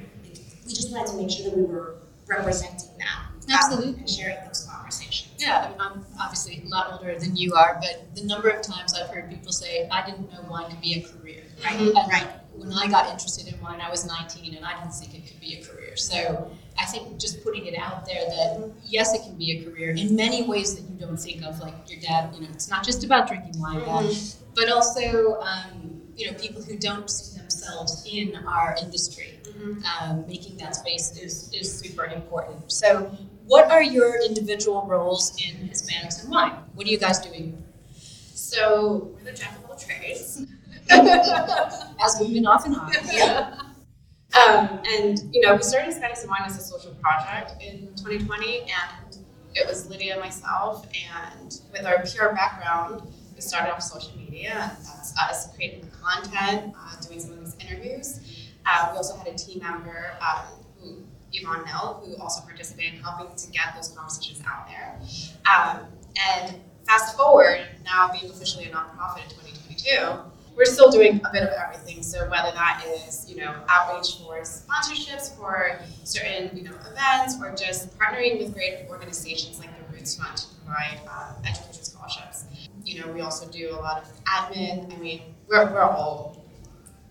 We 0.66 0.74
just 0.74 0.92
wanted 0.92 1.12
to 1.12 1.18
make 1.18 1.30
sure 1.30 1.50
that 1.50 1.58
we 1.58 1.64
were 1.64 1.96
representing 2.28 2.90
that. 2.98 3.28
Absolutely. 3.50 4.00
and 4.00 4.10
sharing 4.10 4.38
those 4.46 4.68
conversations. 4.70 5.42
Yeah, 5.42 5.66
I 5.66 5.70
mean, 5.70 5.78
I'm 5.80 6.06
obviously 6.20 6.64
a 6.66 6.68
lot 6.68 6.92
older 6.92 7.18
than 7.18 7.36
you 7.36 7.54
are, 7.54 7.80
but 7.82 8.14
the 8.16 8.24
number 8.26 8.50
of 8.50 8.62
times 8.62 8.94
I've 8.94 9.10
heard 9.10 9.30
people 9.30 9.52
say, 9.52 9.88
I 9.90 10.06
didn't 10.06 10.32
know 10.32 10.42
wine 10.50 10.70
could 10.70 10.82
be 10.82 10.96
a 10.96 11.02
career. 11.02 11.44
Right, 11.64 11.94
right. 12.12 12.28
When 12.54 12.74
I 12.74 12.88
got 12.88 13.10
interested 13.10 13.48
in 13.48 13.60
wine, 13.62 13.80
I 13.80 13.90
was 13.90 14.06
19 14.06 14.56
and 14.56 14.66
I 14.66 14.78
didn't 14.80 14.94
think 14.94 15.16
it 15.16 15.28
could 15.28 15.40
be 15.40 15.56
a 15.56 15.64
career. 15.64 15.96
So 15.96 16.52
I 16.78 16.86
think 16.86 17.20
just 17.20 17.44
putting 17.44 17.68
it 17.68 17.78
out 17.78 18.06
there 18.06 18.26
that 18.26 18.72
yes, 18.84 19.14
it 19.14 19.22
can 19.24 19.36
be 19.38 19.52
a 19.60 19.64
career 19.64 19.92
in 19.92 20.16
many 20.16 20.44
ways 20.44 20.76
that 20.76 20.82
you 20.90 21.00
don't 21.00 21.18
think 21.18 21.44
of, 21.44 21.60
like 21.60 21.74
your 21.90 22.02
dad, 22.02 22.34
you 22.36 22.42
know, 22.42 22.48
it's 22.52 22.70
not 22.70 22.84
just 22.84 23.04
about 23.04 23.28
drinking 23.28 23.60
wine, 23.62 23.80
Dad, 23.80 24.14
but 24.56 24.70
also, 24.70 25.40
um, 25.42 25.97
you 26.18 26.30
know, 26.30 26.38
people 26.38 26.62
who 26.64 26.76
don't 26.78 27.10
see 27.10 27.38
themselves 27.38 28.06
in 28.12 28.36
our 28.48 28.76
industry. 28.82 29.40
mm-hmm. 29.46 30.12
um, 30.12 30.28
making 30.28 30.58
that 30.58 30.76
space 30.76 31.18
is, 31.18 31.52
is 31.54 31.72
super 31.80 32.06
important. 32.06 32.72
So, 32.72 33.16
what 33.46 33.72
are 33.72 33.84
your 33.84 34.22
individual 34.26 34.86
roles 34.88 35.32
in 35.38 35.70
Hispanics 35.70 36.22
and 36.24 36.32
Wine? 36.32 36.54
What 36.74 36.86
are 36.88 36.90
you 36.90 36.98
guys 36.98 37.20
doing? 37.20 37.64
So, 37.94 39.12
we're 39.16 39.32
the 39.32 39.38
jack 39.38 39.58
of 39.58 39.70
all 39.70 39.78
trades. 39.78 40.44
As 40.90 42.18
we've 42.20 42.34
been 42.34 42.48
off 42.48 42.66
and 42.66 42.76
on. 42.76 42.92
Yeah. 43.12 43.54
Um, 44.36 44.82
and, 44.86 45.34
you 45.34 45.42
know, 45.42 45.56
we 45.56 45.64
started 45.64 45.94
Hispanics 45.94 46.22
and 46.22 46.30
Wine 46.30 46.44
as 46.46 46.58
a 46.58 46.62
social 46.62 46.94
project 46.96 47.64
in 47.64 47.88
2020, 47.96 48.60
and 48.60 49.18
it 49.56 49.66
was 49.66 49.90
Lydia 49.90 50.14
and 50.14 50.22
myself, 50.22 50.86
and 51.16 51.60
with 51.72 51.86
our 51.86 52.00
PR 52.04 52.36
background, 52.36 53.02
started 53.42 53.74
off 53.74 53.82
social 53.82 54.18
media, 54.18 54.72
and 54.78 54.86
that's 54.86 55.18
us 55.18 55.54
creating 55.56 55.82
the 55.82 55.98
content, 55.98 56.74
uh, 56.78 57.02
doing 57.02 57.20
some 57.20 57.34
of 57.34 57.40
these 57.40 57.56
interviews. 57.60 58.20
Uh, 58.66 58.90
we 58.92 58.98
also 58.98 59.16
had 59.18 59.28
a 59.28 59.36
team 59.36 59.62
member, 59.62 60.12
um, 60.22 60.44
who, 60.80 61.04
Yvonne 61.32 61.66
Nell, 61.66 62.04
who 62.06 62.22
also 62.22 62.42
participated 62.46 62.96
in 62.96 63.00
helping 63.02 63.36
to 63.36 63.52
get 63.52 63.76
those 63.76 63.90
conversations 63.90 64.42
out 64.48 64.68
there. 64.68 65.00
Um, 65.46 65.86
and 66.36 66.56
fast 66.86 67.16
forward, 67.16 67.62
now 67.84 68.12
being 68.12 68.32
officially 68.32 68.66
a 68.66 68.70
nonprofit 68.70 69.24
in 69.24 69.30
2022, 69.30 70.20
we're 70.56 70.66
still 70.66 70.90
doing 70.90 71.22
a 71.24 71.32
bit 71.32 71.44
of 71.44 71.50
everything. 71.50 72.02
So 72.02 72.28
whether 72.30 72.52
that 72.52 72.84
is, 72.88 73.30
you 73.30 73.38
know, 73.38 73.54
outreach 73.70 74.18
for 74.18 74.42
sponsorships 74.42 75.38
for 75.38 75.80
certain, 76.04 76.58
you 76.58 76.64
know, 76.64 76.74
events, 76.92 77.38
or 77.40 77.54
just 77.56 77.98
partnering 78.00 78.40
with 78.40 78.54
great 78.54 78.88
organizations 78.90 79.60
like 79.60 79.70
the 79.78 79.94
Roots 79.94 80.16
Fund 80.16 80.36
to 80.36 80.46
provide 80.66 81.00
uh, 81.08 81.34
education. 81.46 81.67
You 82.88 83.02
know, 83.02 83.12
we 83.12 83.20
also 83.20 83.46
do 83.50 83.72
a 83.72 83.76
lot 83.76 84.02
of 84.02 84.24
admin. 84.24 84.94
I 84.94 84.98
mean, 84.98 85.22
we're, 85.50 85.70
we're 85.74 85.82
all 85.82 86.42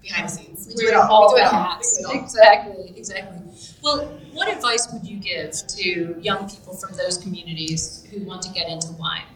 behind 0.01 0.27
the 0.27 0.33
scenes. 0.33 0.67
We 0.67 0.75
do 0.75 0.89
it 0.89 0.95
all. 0.95 1.35
We 1.35 1.41
do 1.41 1.45
it 1.45 1.53
all. 1.53 1.77
We 1.77 1.83
do 1.83 1.89
it 2.01 2.07
all. 2.07 2.25
Exactly, 2.25 2.95
exactly. 2.97 3.41
Well, 3.83 4.07
what 4.33 4.49
advice 4.49 4.89
would 4.91 5.07
you 5.07 5.19
give 5.19 5.53
to 5.53 6.17
young 6.19 6.49
people 6.49 6.75
from 6.75 6.97
those 6.97 7.19
communities 7.19 8.07
who 8.11 8.25
want 8.25 8.41
to 8.43 8.51
get 8.53 8.71
into 8.71 8.93
wine? 8.93 9.27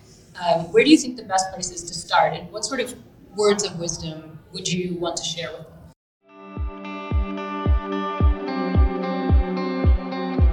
Um, 0.43 0.73
where 0.73 0.83
do 0.83 0.89
you 0.89 0.97
think 0.97 1.19
the 1.19 1.25
best 1.25 1.53
place 1.53 1.71
is 1.71 1.83
to 1.83 1.93
start, 1.93 2.33
and 2.33 2.51
what 2.51 2.65
sort 2.65 2.81
of 2.81 2.95
words 3.37 3.63
of 3.63 3.79
wisdom 3.79 4.39
would 4.55 4.67
you 4.67 4.95
want 4.95 5.19
to 5.19 5.25
share 5.25 5.51
with 5.53 5.67
them? 5.67 5.77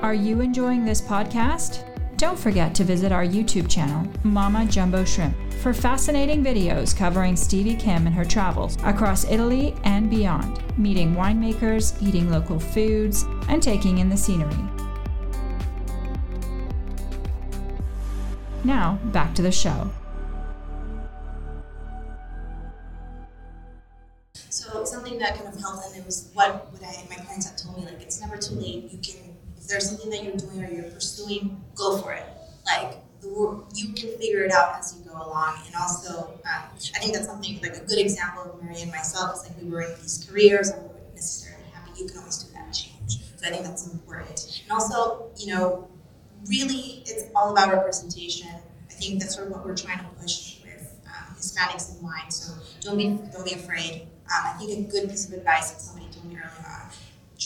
Are 0.04 0.14
you 0.14 0.42
enjoying 0.42 0.84
this 0.84 1.00
podcast? 1.00 1.87
Don't 2.18 2.40
forget 2.40 2.74
to 2.74 2.84
visit 2.84 3.12
our 3.12 3.24
YouTube 3.24 3.70
channel, 3.70 4.12
Mamma 4.24 4.66
Jumbo 4.66 5.06
Shrimp, 5.06 5.36
for 5.62 5.72
fascinating 5.72 6.44
videos 6.44 6.98
covering 6.98 7.36
Stevie 7.36 7.76
Kim 7.76 8.08
and 8.08 8.16
her 8.16 8.26
travels 8.26 8.76
across 8.84 9.30
Italy 9.30 9.76
and 9.84 10.10
beyond, 10.10 10.60
meeting 10.80 11.14
winemakers, 11.14 11.96
eating 12.02 12.32
local 12.32 12.60
foods, 12.60 13.24
and 13.50 13.62
taking 13.62 14.00
in 14.00 14.10
the 14.10 14.18
scenery. 14.18 14.58
Now, 18.64 19.00
back 19.14 19.36
to 19.36 19.44
the 19.44 19.52
show. 19.52 19.92
So 24.50 24.84
something 24.86 25.20
that 25.20 25.36
kind 25.36 25.54
of 25.54 25.60
helped, 25.60 25.86
and 25.86 25.98
it 25.98 26.06
was 26.06 26.32
what, 26.34 26.68
I, 26.84 27.06
my 27.12 27.16
parents 27.18 27.48
had 27.48 27.60
told 27.60 27.78
me, 27.78 27.86
like 27.86 28.02
it's 28.02 28.20
never 28.20 28.38
too 28.38 28.56
late. 28.56 28.90
There's 29.68 29.90
something 29.90 30.10
that 30.10 30.24
you're 30.24 30.36
doing 30.36 30.64
or 30.64 30.72
you're 30.72 30.92
pursuing, 30.92 31.62
go 31.76 31.98
for 31.98 32.14
it. 32.14 32.24
Like 32.66 32.98
you 33.22 33.94
can 33.96 34.18
figure 34.18 34.44
it 34.44 34.52
out 34.52 34.76
as 34.80 34.96
you 34.98 35.10
go 35.10 35.16
along. 35.16 35.58
And 35.66 35.76
also, 35.76 36.40
um, 36.46 36.64
I 36.96 37.00
think 37.00 37.14
that's 37.14 37.28
something 37.28 37.60
like 37.62 37.76
a 37.76 37.82
good 37.86 38.00
example 38.00 38.44
of 38.44 38.64
Maria 38.64 38.84
and 38.84 38.92
myself 38.92 39.36
is 39.36 39.50
like 39.50 39.62
we 39.62 39.70
were 39.70 39.82
in 39.82 39.94
these 40.02 40.26
careers 40.30 40.70
and 40.70 40.82
we 40.84 40.90
weren't 40.90 41.14
necessarily 41.16 41.64
happy. 41.74 42.02
You 42.02 42.08
can 42.08 42.18
always 42.20 42.38
do 42.38 42.54
that 42.54 42.72
change. 42.74 43.20
So 43.36 43.48
I 43.48 43.50
think 43.52 43.64
that's 43.64 43.92
important. 43.92 44.62
And 44.64 44.72
also, 44.72 45.30
you 45.38 45.54
know, 45.54 45.88
really, 46.48 47.04
it's 47.06 47.26
all 47.36 47.52
about 47.52 47.74
representation. 47.74 48.50
I 48.90 48.94
think 48.94 49.20
that's 49.20 49.36
sort 49.36 49.48
of 49.48 49.54
what 49.54 49.66
we're 49.66 49.76
trying 49.76 50.00
to 50.00 50.06
push 50.22 50.60
with 50.64 50.96
um, 51.06 51.36
Hispanics 51.36 51.96
in 51.98 52.04
Wine. 52.04 52.30
So 52.30 52.54
don't 52.82 52.98
be 52.98 53.20
don't 53.32 53.46
be 53.46 53.54
afraid. 53.54 54.08
Um, 54.26 54.44
I 54.46 54.58
think 54.58 54.88
a 54.88 54.92
good 54.92 55.10
piece 55.10 55.28
of 55.28 55.34
advice 55.34 55.72
that 55.72 55.82
somebody 55.82 56.12
told 56.12 56.26
me 56.26 56.36
earlier 56.36 56.66
on: 56.68 56.90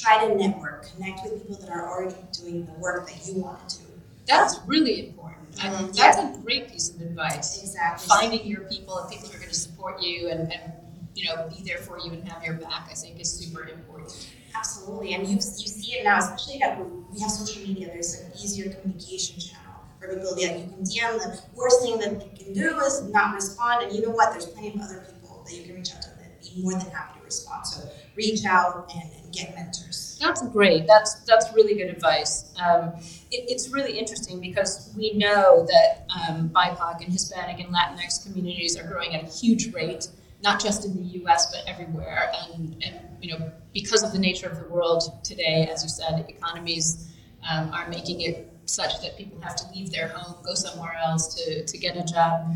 try 0.01 0.27
to 0.27 0.35
network, 0.35 0.89
connect 0.95 1.23
with 1.23 1.41
people 1.41 1.55
that 1.57 1.69
are 1.69 1.87
already 1.87 2.15
doing 2.31 2.65
the 2.65 2.73
work 2.73 3.07
that 3.07 3.27
you 3.27 3.41
want 3.41 3.69
to 3.69 3.79
do. 3.79 3.85
That's 4.25 4.59
really 4.65 5.07
important. 5.09 5.51
Mm-hmm. 5.51 5.75
I 5.75 5.81
mean, 5.81 5.91
that's 5.91 6.17
yeah. 6.17 6.33
a 6.33 6.37
great 6.37 6.71
piece 6.71 6.89
of 6.89 7.01
advice. 7.01 7.61
Exactly. 7.61 8.07
Finding 8.07 8.45
your 8.45 8.61
people 8.61 8.97
and 8.97 9.09
people 9.09 9.27
who 9.27 9.35
are 9.35 9.39
going 9.39 9.49
to 9.49 9.55
support 9.55 10.01
you 10.01 10.29
and, 10.29 10.51
and 10.51 10.73
you 11.13 11.27
know 11.27 11.49
be 11.49 11.63
there 11.63 11.77
for 11.77 11.99
you 11.99 12.11
and 12.11 12.27
have 12.27 12.43
your 12.43 12.55
back, 12.55 12.87
I 12.89 12.93
think, 12.93 13.19
is 13.19 13.31
super 13.31 13.67
important. 13.67 14.29
Absolutely, 14.55 15.13
and 15.13 15.27
you 15.27 15.35
you 15.35 15.41
see 15.41 15.93
it 15.93 16.03
now, 16.03 16.19
especially 16.19 16.59
that 16.59 16.79
we 16.79 17.19
have 17.19 17.31
social 17.31 17.67
media. 17.67 17.87
There's 17.87 18.19
an 18.19 18.31
easier 18.33 18.73
communication 18.73 19.39
channel 19.39 19.75
for 19.99 20.07
people 20.07 20.35
that 20.35 20.41
you 20.41 20.65
can 20.65 20.83
DM. 20.83 21.17
The 21.19 21.41
worst 21.53 21.81
thing 21.81 21.99
that 21.99 22.11
you 22.11 22.45
can 22.45 22.53
do 22.53 22.79
is 22.79 23.03
not 23.09 23.33
respond, 23.35 23.83
and 23.83 23.95
you 23.95 24.01
know 24.01 24.11
what? 24.11 24.31
There's 24.31 24.45
plenty 24.45 24.69
of 24.69 24.81
other 24.81 25.05
people 25.11 25.43
that 25.45 25.55
you 25.55 25.63
can 25.63 25.75
reach 25.75 25.93
out 25.93 26.01
to 26.03 26.09
that 26.09 26.21
be 26.41 26.61
more 26.61 26.73
than 26.73 26.89
happy 26.91 27.19
to 27.19 27.25
respond. 27.25 27.65
So 27.67 27.89
reach 28.15 28.45
out 28.45 28.91
and 28.93 29.20
get 29.31 29.55
mentors. 29.55 30.17
That's 30.21 30.47
great. 30.49 30.85
That's 30.87 31.15
that's 31.21 31.53
really 31.53 31.75
good 31.75 31.89
advice. 31.89 32.53
Um, 32.63 32.93
it, 33.31 33.45
it's 33.49 33.69
really 33.69 33.97
interesting 33.97 34.39
because 34.39 34.93
we 34.95 35.13
know 35.13 35.65
that 35.65 36.05
um, 36.29 36.49
BIPOC 36.49 37.03
and 37.03 37.11
Hispanic 37.11 37.59
and 37.59 37.73
Latinx 37.73 38.23
communities 38.25 38.77
are 38.77 38.87
growing 38.87 39.15
at 39.15 39.23
a 39.23 39.27
huge 39.27 39.73
rate, 39.73 40.09
not 40.43 40.61
just 40.61 40.85
in 40.85 40.95
the 40.95 41.19
U.S. 41.19 41.51
but 41.51 41.69
everywhere. 41.71 42.31
And, 42.53 42.83
and 42.83 42.99
you 43.21 43.31
know, 43.31 43.51
because 43.73 44.03
of 44.03 44.11
the 44.11 44.19
nature 44.19 44.47
of 44.47 44.59
the 44.59 44.67
world 44.67 45.23
today, 45.23 45.69
as 45.71 45.83
you 45.83 45.89
said, 45.89 46.25
economies 46.29 47.11
um, 47.49 47.71
are 47.73 47.87
making 47.89 48.21
it 48.21 48.51
such 48.65 49.01
that 49.01 49.17
people 49.17 49.39
have 49.41 49.55
to 49.55 49.63
leave 49.73 49.91
their 49.91 50.07
home, 50.09 50.35
go 50.43 50.53
somewhere 50.53 50.95
else 51.03 51.33
to, 51.35 51.65
to 51.65 51.77
get 51.77 51.97
a 51.97 52.03
job. 52.03 52.55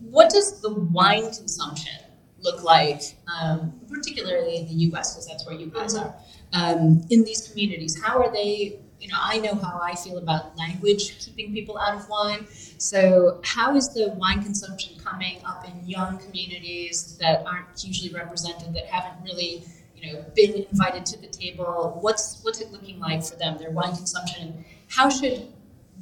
What 0.00 0.30
does 0.30 0.60
the 0.60 0.72
wine 0.72 1.32
consumption 1.32 1.94
look 2.42 2.62
like, 2.62 3.02
um, 3.40 3.72
particularly 3.88 4.56
in 4.56 4.66
the 4.66 4.74
U.S., 4.90 5.14
because 5.14 5.26
that's 5.26 5.46
where 5.46 5.54
you 5.54 5.66
guys 5.66 5.94
are, 5.94 6.14
um, 6.52 7.04
in 7.10 7.24
these 7.24 7.48
communities? 7.48 8.00
How 8.02 8.20
are 8.22 8.32
they? 8.32 8.80
You 9.00 9.08
know, 9.08 9.16
I 9.18 9.38
know 9.38 9.54
how 9.54 9.80
I 9.82 9.94
feel 9.94 10.18
about 10.18 10.58
language 10.58 11.24
keeping 11.24 11.54
people 11.54 11.78
out 11.78 11.94
of 11.94 12.06
wine. 12.10 12.46
So, 12.76 13.40
how 13.44 13.74
is 13.74 13.88
the 13.94 14.10
wine 14.18 14.42
consumption 14.42 14.98
coming 15.02 15.40
up 15.46 15.66
in 15.66 15.88
young 15.88 16.18
communities 16.18 17.16
that 17.18 17.46
aren't 17.46 17.82
usually 17.82 18.12
represented, 18.12 18.74
that 18.74 18.84
haven't 18.86 19.24
really, 19.24 19.64
you 19.96 20.12
know, 20.12 20.24
been 20.36 20.66
invited 20.70 21.06
to 21.06 21.20
the 21.20 21.28
table? 21.28 21.98
What's 22.02 22.42
what's 22.42 22.60
it 22.60 22.72
looking 22.72 23.00
like 23.00 23.24
for 23.24 23.36
them? 23.36 23.56
Their 23.56 23.70
wine 23.70 23.96
consumption. 23.96 24.64
How 24.88 25.08
should 25.08 25.48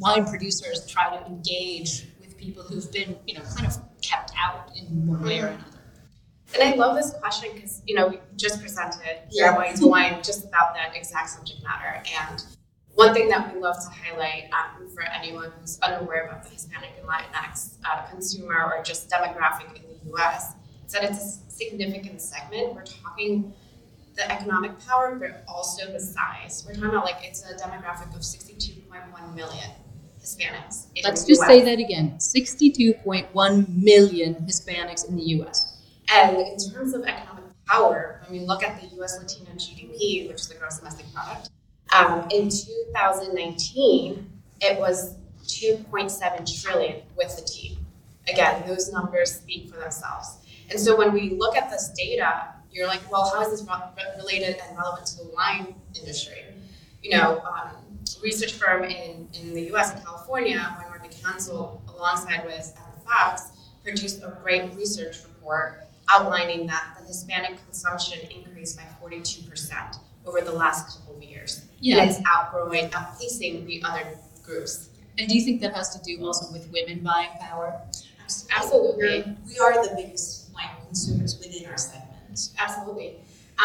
wine 0.00 0.24
producers 0.24 0.84
try 0.86 1.16
to 1.16 1.26
engage 1.26 2.06
with 2.20 2.36
people 2.36 2.64
who've 2.64 2.90
been, 2.90 3.16
you 3.26 3.34
know, 3.34 3.42
kind 3.54 3.66
of 3.66 3.78
kept 4.02 4.32
out 4.36 4.72
in 4.76 5.06
one 5.06 5.22
way 5.22 5.40
or 5.40 5.48
another? 5.48 5.77
And 6.54 6.62
I 6.62 6.74
love 6.76 6.96
this 6.96 7.12
question 7.20 7.50
because, 7.54 7.82
you 7.86 7.94
know, 7.94 8.08
we 8.08 8.20
just 8.36 8.60
presented 8.60 9.20
yeah. 9.30 9.56
Wine 9.56 9.74
to 9.74 9.86
Wine 9.86 10.22
just 10.22 10.44
about 10.44 10.74
that 10.74 10.96
exact 10.96 11.30
subject 11.30 11.62
matter. 11.62 12.02
And 12.28 12.42
one 12.94 13.14
thing 13.14 13.28
that 13.28 13.54
we 13.54 13.60
love 13.60 13.76
to 13.76 13.90
highlight 13.90 14.50
um, 14.52 14.88
for 14.88 15.02
anyone 15.02 15.52
who's 15.60 15.78
unaware 15.80 16.26
about 16.26 16.42
the 16.42 16.50
Hispanic 16.50 16.90
and 16.98 17.08
Latinx 17.08 17.76
uh, 17.84 18.06
consumer 18.06 18.72
or 18.74 18.82
just 18.82 19.08
demographic 19.10 19.76
in 19.76 19.82
the 19.82 20.14
US 20.14 20.54
is 20.86 20.92
that 20.92 21.04
it's 21.04 21.18
a 21.18 21.50
significant 21.50 22.20
segment. 22.20 22.74
We're 22.74 22.84
talking 22.84 23.52
the 24.16 24.30
economic 24.32 24.72
power, 24.86 25.14
but 25.14 25.44
also 25.46 25.92
the 25.92 26.00
size. 26.00 26.64
We're 26.66 26.74
talking 26.74 26.88
about 26.88 27.04
like 27.04 27.18
it's 27.22 27.44
a 27.44 27.54
demographic 27.54 28.14
of 28.16 28.22
62.1 28.22 29.34
million 29.34 29.70
Hispanics. 30.20 30.86
Let's 31.04 31.24
just 31.24 31.40
US. 31.42 31.46
say 31.46 31.62
that 31.62 31.78
again 31.78 32.16
62.1 32.18 33.82
million 33.82 34.34
Hispanics 34.34 35.08
in 35.08 35.16
the 35.16 35.22
US. 35.22 35.77
And 36.10 36.38
in 36.38 36.56
terms 36.58 36.94
of 36.94 37.02
economic 37.04 37.44
power, 37.66 38.20
when 38.24 38.40
we 38.40 38.46
look 38.46 38.62
at 38.62 38.80
the 38.80 38.86
US 39.02 39.18
Latino 39.20 39.50
GDP, 39.52 40.28
which 40.28 40.40
is 40.40 40.48
the 40.48 40.54
gross 40.54 40.78
domestic 40.78 41.06
product, 41.12 41.50
um, 41.94 42.26
in 42.30 42.48
2019, 42.48 44.30
it 44.60 44.78
was 44.78 45.14
2.7 45.46 46.62
trillion 46.62 47.02
with 47.16 47.36
the 47.36 47.42
T. 47.42 47.78
Again, 48.28 48.62
those 48.66 48.92
numbers 48.92 49.36
speak 49.36 49.70
for 49.70 49.78
themselves. 49.78 50.38
And 50.70 50.78
so 50.78 50.96
when 50.96 51.12
we 51.12 51.30
look 51.30 51.56
at 51.56 51.70
this 51.70 51.90
data, 51.96 52.48
you're 52.70 52.86
like, 52.86 53.10
well, 53.10 53.30
how 53.34 53.40
is 53.40 53.50
this 53.50 53.68
related 54.18 54.56
and 54.66 54.76
relevant 54.76 55.06
to 55.08 55.16
the 55.18 55.30
wine 55.34 55.74
industry? 55.98 56.44
You 57.02 57.16
know, 57.16 57.40
um, 57.40 57.70
research 58.22 58.52
firm 58.52 58.84
in, 58.84 59.28
in 59.32 59.54
the 59.54 59.74
US 59.74 59.94
and 59.94 60.04
California, 60.04 60.76
Wine 60.78 60.90
Market 60.90 61.16
Council, 61.22 61.82
alongside 61.88 62.44
with 62.44 62.76
Fox, 63.06 63.48
produced 63.82 64.22
a 64.22 64.36
great 64.42 64.74
research 64.74 65.16
report 65.22 65.87
outlining 66.10 66.66
that 66.66 66.96
the 66.98 67.06
Hispanic 67.06 67.62
consumption 67.64 68.18
increased 68.30 68.76
by 68.76 68.84
42% 69.02 69.98
over 70.26 70.40
the 70.40 70.52
last 70.52 70.98
couple 70.98 71.16
of 71.16 71.22
years. 71.22 71.64
Yeah. 71.80 71.98
And 71.98 72.10
it's 72.10 72.20
outgrowing, 72.26 72.90
outpacing 72.90 73.66
the 73.66 73.82
other 73.84 74.18
groups. 74.44 74.90
And 75.18 75.28
do 75.28 75.36
you 75.36 75.44
think 75.44 75.60
that 75.62 75.74
has 75.74 75.96
to 75.96 76.02
do 76.04 76.24
also 76.24 76.52
with 76.52 76.70
women 76.72 77.00
buying 77.00 77.30
power? 77.40 77.80
Absolutely. 78.54 79.36
We 79.46 79.58
are 79.58 79.72
the 79.82 79.94
biggest 79.96 80.52
wine 80.54 80.70
consumers 80.84 81.38
within 81.38 81.68
our 81.68 81.78
segment. 81.78 82.50
Absolutely. 82.58 83.16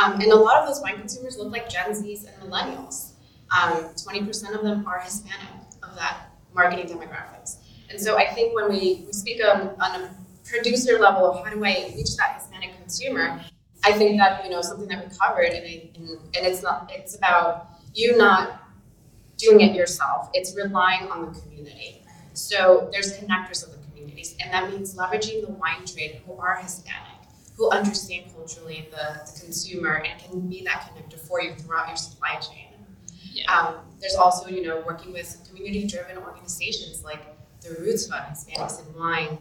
Um, 0.01 0.13
and 0.13 0.31
a 0.31 0.35
lot 0.35 0.61
of 0.61 0.67
those 0.67 0.81
wine 0.81 0.97
consumers 0.97 1.37
look 1.37 1.51
like 1.51 1.69
Gen 1.69 1.91
Zs 1.91 2.25
and 2.25 2.51
millennials. 2.51 3.11
Um, 3.51 3.89
20% 3.93 4.55
of 4.55 4.63
them 4.63 4.87
are 4.87 4.99
Hispanic 4.99 5.47
of 5.83 5.95
that 5.95 6.29
marketing 6.55 6.87
demographics. 6.87 7.57
And 7.89 8.01
so 8.01 8.17
I 8.17 8.33
think 8.33 8.55
when 8.55 8.69
we, 8.69 9.03
we 9.05 9.13
speak 9.13 9.41
on, 9.45 9.69
on 9.79 10.01
a 10.01 10.15
producer 10.45 10.99
level 10.99 11.31
of 11.31 11.45
how 11.45 11.53
do 11.53 11.63
I 11.63 11.93
reach 11.95 12.15
that 12.17 12.35
Hispanic 12.37 12.77
consumer, 12.79 13.41
I 13.85 13.91
think 13.93 14.17
that 14.19 14.43
you 14.43 14.51
know 14.51 14.61
something 14.61 14.87
that 14.87 15.03
we 15.03 15.15
covered, 15.17 15.49
and, 15.49 15.65
I, 15.65 15.91
and, 15.95 16.09
and 16.35 16.47
it's 16.47 16.61
not 16.61 16.91
it's 16.93 17.15
about 17.15 17.69
you 17.93 18.17
not 18.17 18.61
doing 19.37 19.61
it 19.61 19.75
yourself. 19.75 20.29
It's 20.33 20.55
relying 20.55 21.09
on 21.09 21.33
the 21.33 21.39
community. 21.41 22.03
So 22.33 22.89
there's 22.91 23.17
connectors 23.19 23.63
of 23.63 23.71
the 23.71 23.77
communities, 23.87 24.35
and 24.41 24.51
that 24.53 24.71
means 24.71 24.95
leveraging 24.95 25.45
the 25.45 25.51
wine 25.51 25.85
trade 25.85 26.21
who 26.25 26.33
are 26.33 26.55
Hispanic, 26.55 27.19
who 27.57 27.69
understand 27.69 28.31
culturally 28.33 28.87
the, 28.89 29.31
the 29.31 29.39
consumer, 29.39 30.03
and 30.05 30.21
can 30.21 30.49
be 30.49 30.63
that 30.63 30.89
connector 30.89 31.19
for 31.19 31.41
you 31.41 31.53
throughout 31.55 31.87
your 31.87 31.97
supply 31.97 32.35
chain. 32.35 32.67
Yeah. 33.21 33.51
Um, 33.51 33.75
there's 33.99 34.15
also, 34.15 34.47
you 34.47 34.63
know, 34.63 34.83
working 34.85 35.11
with 35.11 35.37
community-driven 35.47 36.17
organizations 36.17 37.03
like 37.03 37.21
the 37.61 37.71
Roots 37.81 38.07
Fund, 38.07 38.25
Hispanics 38.31 38.87
in 38.87 38.99
Wine, 38.99 39.37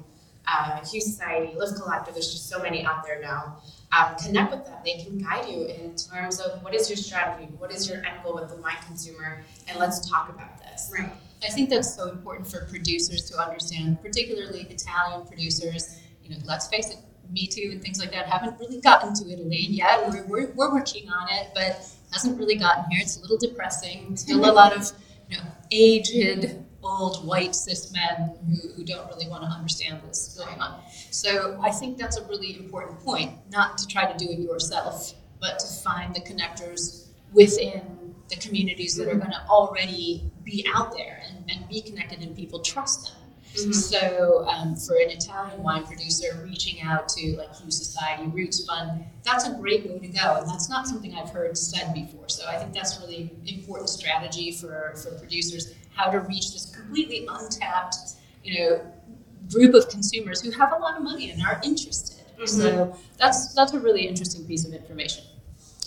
uh, 0.46 0.84
Hue 0.84 1.00
Society, 1.00 1.54
Live 1.56 1.74
Collective. 1.74 2.14
There's 2.14 2.32
just 2.32 2.48
so 2.48 2.60
many 2.60 2.84
out 2.84 3.04
there 3.04 3.20
now. 3.20 3.58
Um, 3.92 4.14
connect 4.16 4.50
with 4.50 4.64
them. 4.64 4.78
They 4.84 5.04
can 5.04 5.18
guide 5.18 5.48
you 5.48 5.66
in 5.66 5.94
terms 5.96 6.40
of 6.40 6.62
what 6.62 6.74
is 6.74 6.88
your 6.88 6.96
strategy, 6.96 7.48
what 7.58 7.70
is 7.70 7.88
your 7.88 7.98
end 7.98 8.22
goal 8.24 8.34
with 8.34 8.48
the 8.48 8.56
wine 8.56 8.76
consumer, 8.86 9.44
and 9.68 9.78
let's 9.78 10.08
talk 10.08 10.30
about 10.30 10.58
this. 10.58 10.90
Right. 10.92 11.10
I 11.44 11.50
think 11.50 11.70
that's 11.70 11.94
so 11.94 12.08
important 12.08 12.46
for 12.46 12.64
producers 12.66 13.28
to 13.30 13.38
understand, 13.38 14.00
particularly 14.00 14.62
Italian 14.70 15.26
producers. 15.26 16.00
You 16.22 16.30
know, 16.30 16.36
let's 16.46 16.68
face 16.68 16.90
it, 16.90 16.98
Me 17.30 17.46
Too 17.46 17.70
and 17.72 17.82
things 17.82 17.98
like 17.98 18.12
that 18.12 18.26
haven't 18.26 18.58
really 18.60 18.80
gotten 18.80 19.12
to 19.14 19.30
Italy 19.30 19.66
yet. 19.68 20.08
We're, 20.08 20.24
we're, 20.26 20.52
we're 20.52 20.72
working 20.72 21.08
on 21.08 21.28
it, 21.30 21.48
but 21.54 21.84
hasn't 22.12 22.38
really 22.38 22.56
gotten 22.56 22.84
here. 22.90 23.00
It's 23.02 23.16
a 23.16 23.20
little 23.20 23.38
depressing. 23.38 24.16
Still 24.16 24.48
a 24.48 24.52
lot 24.52 24.76
of 24.76 24.90
you 25.28 25.36
know 25.36 25.44
aged 25.70 26.56
old 26.82 27.26
white 27.26 27.54
cis 27.54 27.92
men 27.92 28.34
who, 28.48 28.68
who 28.70 28.84
don't 28.84 29.06
really 29.08 29.28
want 29.28 29.44
to 29.44 29.48
understand 29.48 30.02
what's 30.02 30.36
going 30.36 30.60
on. 30.60 30.82
So 31.10 31.58
I 31.62 31.70
think 31.70 31.98
that's 31.98 32.16
a 32.16 32.26
really 32.26 32.58
important 32.58 33.00
point, 33.00 33.32
not 33.50 33.78
to 33.78 33.86
try 33.86 34.10
to 34.10 34.16
do 34.18 34.30
it 34.30 34.38
yourself, 34.38 35.14
but 35.40 35.58
to 35.58 35.66
find 35.66 36.14
the 36.14 36.20
connectors 36.20 37.06
within 37.32 38.14
the 38.28 38.36
communities 38.36 38.96
that 38.96 39.08
are 39.08 39.14
going 39.14 39.30
to 39.30 39.46
already 39.48 40.30
be 40.44 40.66
out 40.74 40.92
there 40.96 41.22
and, 41.28 41.50
and 41.50 41.68
be 41.68 41.82
connected 41.82 42.20
and 42.20 42.36
people 42.36 42.60
trust 42.60 43.06
them. 43.06 43.22
Mm-hmm. 43.54 43.72
So, 43.72 44.46
um, 44.48 44.76
for 44.76 44.96
an 44.96 45.10
Italian 45.10 45.62
wine 45.62 45.84
producer, 45.84 46.42
reaching 46.42 46.80
out 46.80 47.06
to 47.10 47.36
like 47.36 47.54
Hue 47.54 47.70
Society, 47.70 48.26
Roots 48.28 48.64
Fund, 48.64 49.04
that's 49.24 49.46
a 49.46 49.52
great 49.52 49.86
way 49.86 49.98
to 49.98 50.08
go. 50.08 50.36
And 50.36 50.48
that's 50.48 50.70
not 50.70 50.86
something 50.86 51.14
I've 51.14 51.28
heard 51.28 51.58
said 51.58 51.92
before. 51.92 52.30
So, 52.30 52.46
I 52.46 52.56
think 52.56 52.72
that's 52.72 52.98
really 53.00 53.30
important 53.46 53.90
strategy 53.90 54.52
for, 54.52 54.94
for 55.02 55.18
producers 55.18 55.74
how 55.94 56.10
to 56.10 56.20
reach 56.20 56.52
this 56.52 56.74
completely 56.74 57.26
untapped, 57.28 57.96
you 58.44 58.58
know, 58.58 58.92
group 59.50 59.74
of 59.74 59.88
consumers 59.88 60.40
who 60.40 60.50
have 60.50 60.72
a 60.72 60.76
lot 60.76 60.96
of 60.96 61.02
money 61.02 61.30
and 61.30 61.42
are 61.42 61.60
interested. 61.64 62.24
Mm-hmm. 62.34 62.46
So, 62.46 62.96
that's, 63.18 63.54
that's 63.54 63.72
a 63.72 63.80
really 63.80 64.06
interesting 64.06 64.44
piece 64.46 64.66
of 64.66 64.72
information. 64.72 65.24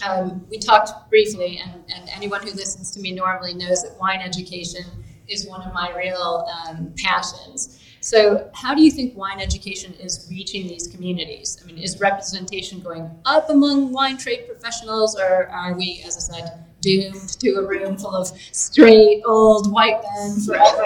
Um, 0.08 0.46
we 0.50 0.58
talked 0.58 1.10
briefly, 1.10 1.62
and, 1.64 1.84
and 1.94 2.10
anyone 2.10 2.42
who 2.42 2.52
listens 2.52 2.92
to 2.92 3.00
me 3.00 3.12
normally 3.12 3.54
knows 3.54 3.84
that 3.84 3.98
wine 4.00 4.20
education 4.20 4.84
is 5.28 5.48
one 5.48 5.62
of 5.62 5.74
my 5.74 5.96
real 5.96 6.48
um, 6.68 6.94
passions. 6.98 7.82
So, 8.02 8.52
how 8.54 8.76
do 8.76 8.84
you 8.84 8.92
think 8.92 9.18
wine 9.18 9.40
education 9.40 9.94
is 9.96 10.28
reaching 10.30 10.68
these 10.68 10.88
communities? 10.88 11.60
I 11.64 11.66
mean, 11.66 11.80
is 11.80 12.00
representation 12.00 12.80
going 12.82 13.10
up 13.26 13.50
among 13.50 13.92
wine 13.92 14.18
trade 14.18 14.46
professionals, 14.48 15.18
or 15.20 15.48
are 15.48 15.74
we, 15.74 16.04
as 16.06 16.16
I 16.18 16.38
said, 16.38 16.66
doomed 16.86 17.30
to 17.40 17.56
a 17.56 17.68
room 17.68 17.98
full 17.98 18.16
of 18.16 18.28
straight 18.52 19.24
old 19.26 19.72
white 19.72 20.00
men 20.04 20.40
forever? 20.40 20.86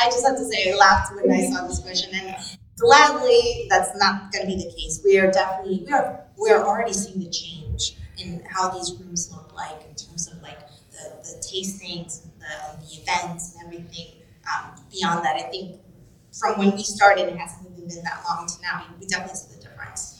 I 0.00 0.04
just 0.04 0.24
have 0.24 0.36
to 0.36 0.44
say, 0.44 0.72
I 0.72 0.76
laughed 0.76 1.14
when 1.16 1.30
I 1.30 1.50
saw 1.50 1.66
this 1.66 1.80
question, 1.80 2.14
and 2.14 2.36
gladly, 2.78 3.66
that's 3.68 3.90
not 3.98 4.32
going 4.32 4.46
to 4.46 4.56
be 4.56 4.62
the 4.62 4.70
case. 4.70 5.02
We 5.04 5.18
are 5.18 5.30
definitely 5.30 5.84
we 5.84 5.92
are 5.92 6.24
we 6.40 6.50
are 6.50 6.64
already 6.64 6.92
seeing 6.92 7.18
the 7.18 7.30
change 7.30 7.96
in 8.16 8.42
how 8.48 8.68
these 8.70 8.94
rooms 9.00 9.30
look 9.32 9.52
like 9.54 9.82
in 9.88 9.94
terms 9.96 10.28
of 10.28 10.40
like 10.40 10.58
the, 10.92 11.10
the 11.22 11.34
tastings 11.42 12.22
the, 12.38 12.78
the 12.80 13.02
events 13.02 13.56
and 13.56 13.66
everything 13.66 14.22
um, 14.46 14.70
beyond 14.92 15.24
that. 15.24 15.36
I 15.36 15.50
think 15.50 15.80
from 16.32 16.58
when 16.58 16.72
we 16.76 16.82
started, 16.84 17.28
it 17.28 17.36
hasn't 17.36 17.66
even 17.72 17.88
been 17.88 18.04
that 18.04 18.22
long 18.28 18.46
to 18.46 18.54
now. 18.62 18.84
We 19.00 19.06
definitely 19.06 19.36
see 19.36 19.56
the 19.56 19.57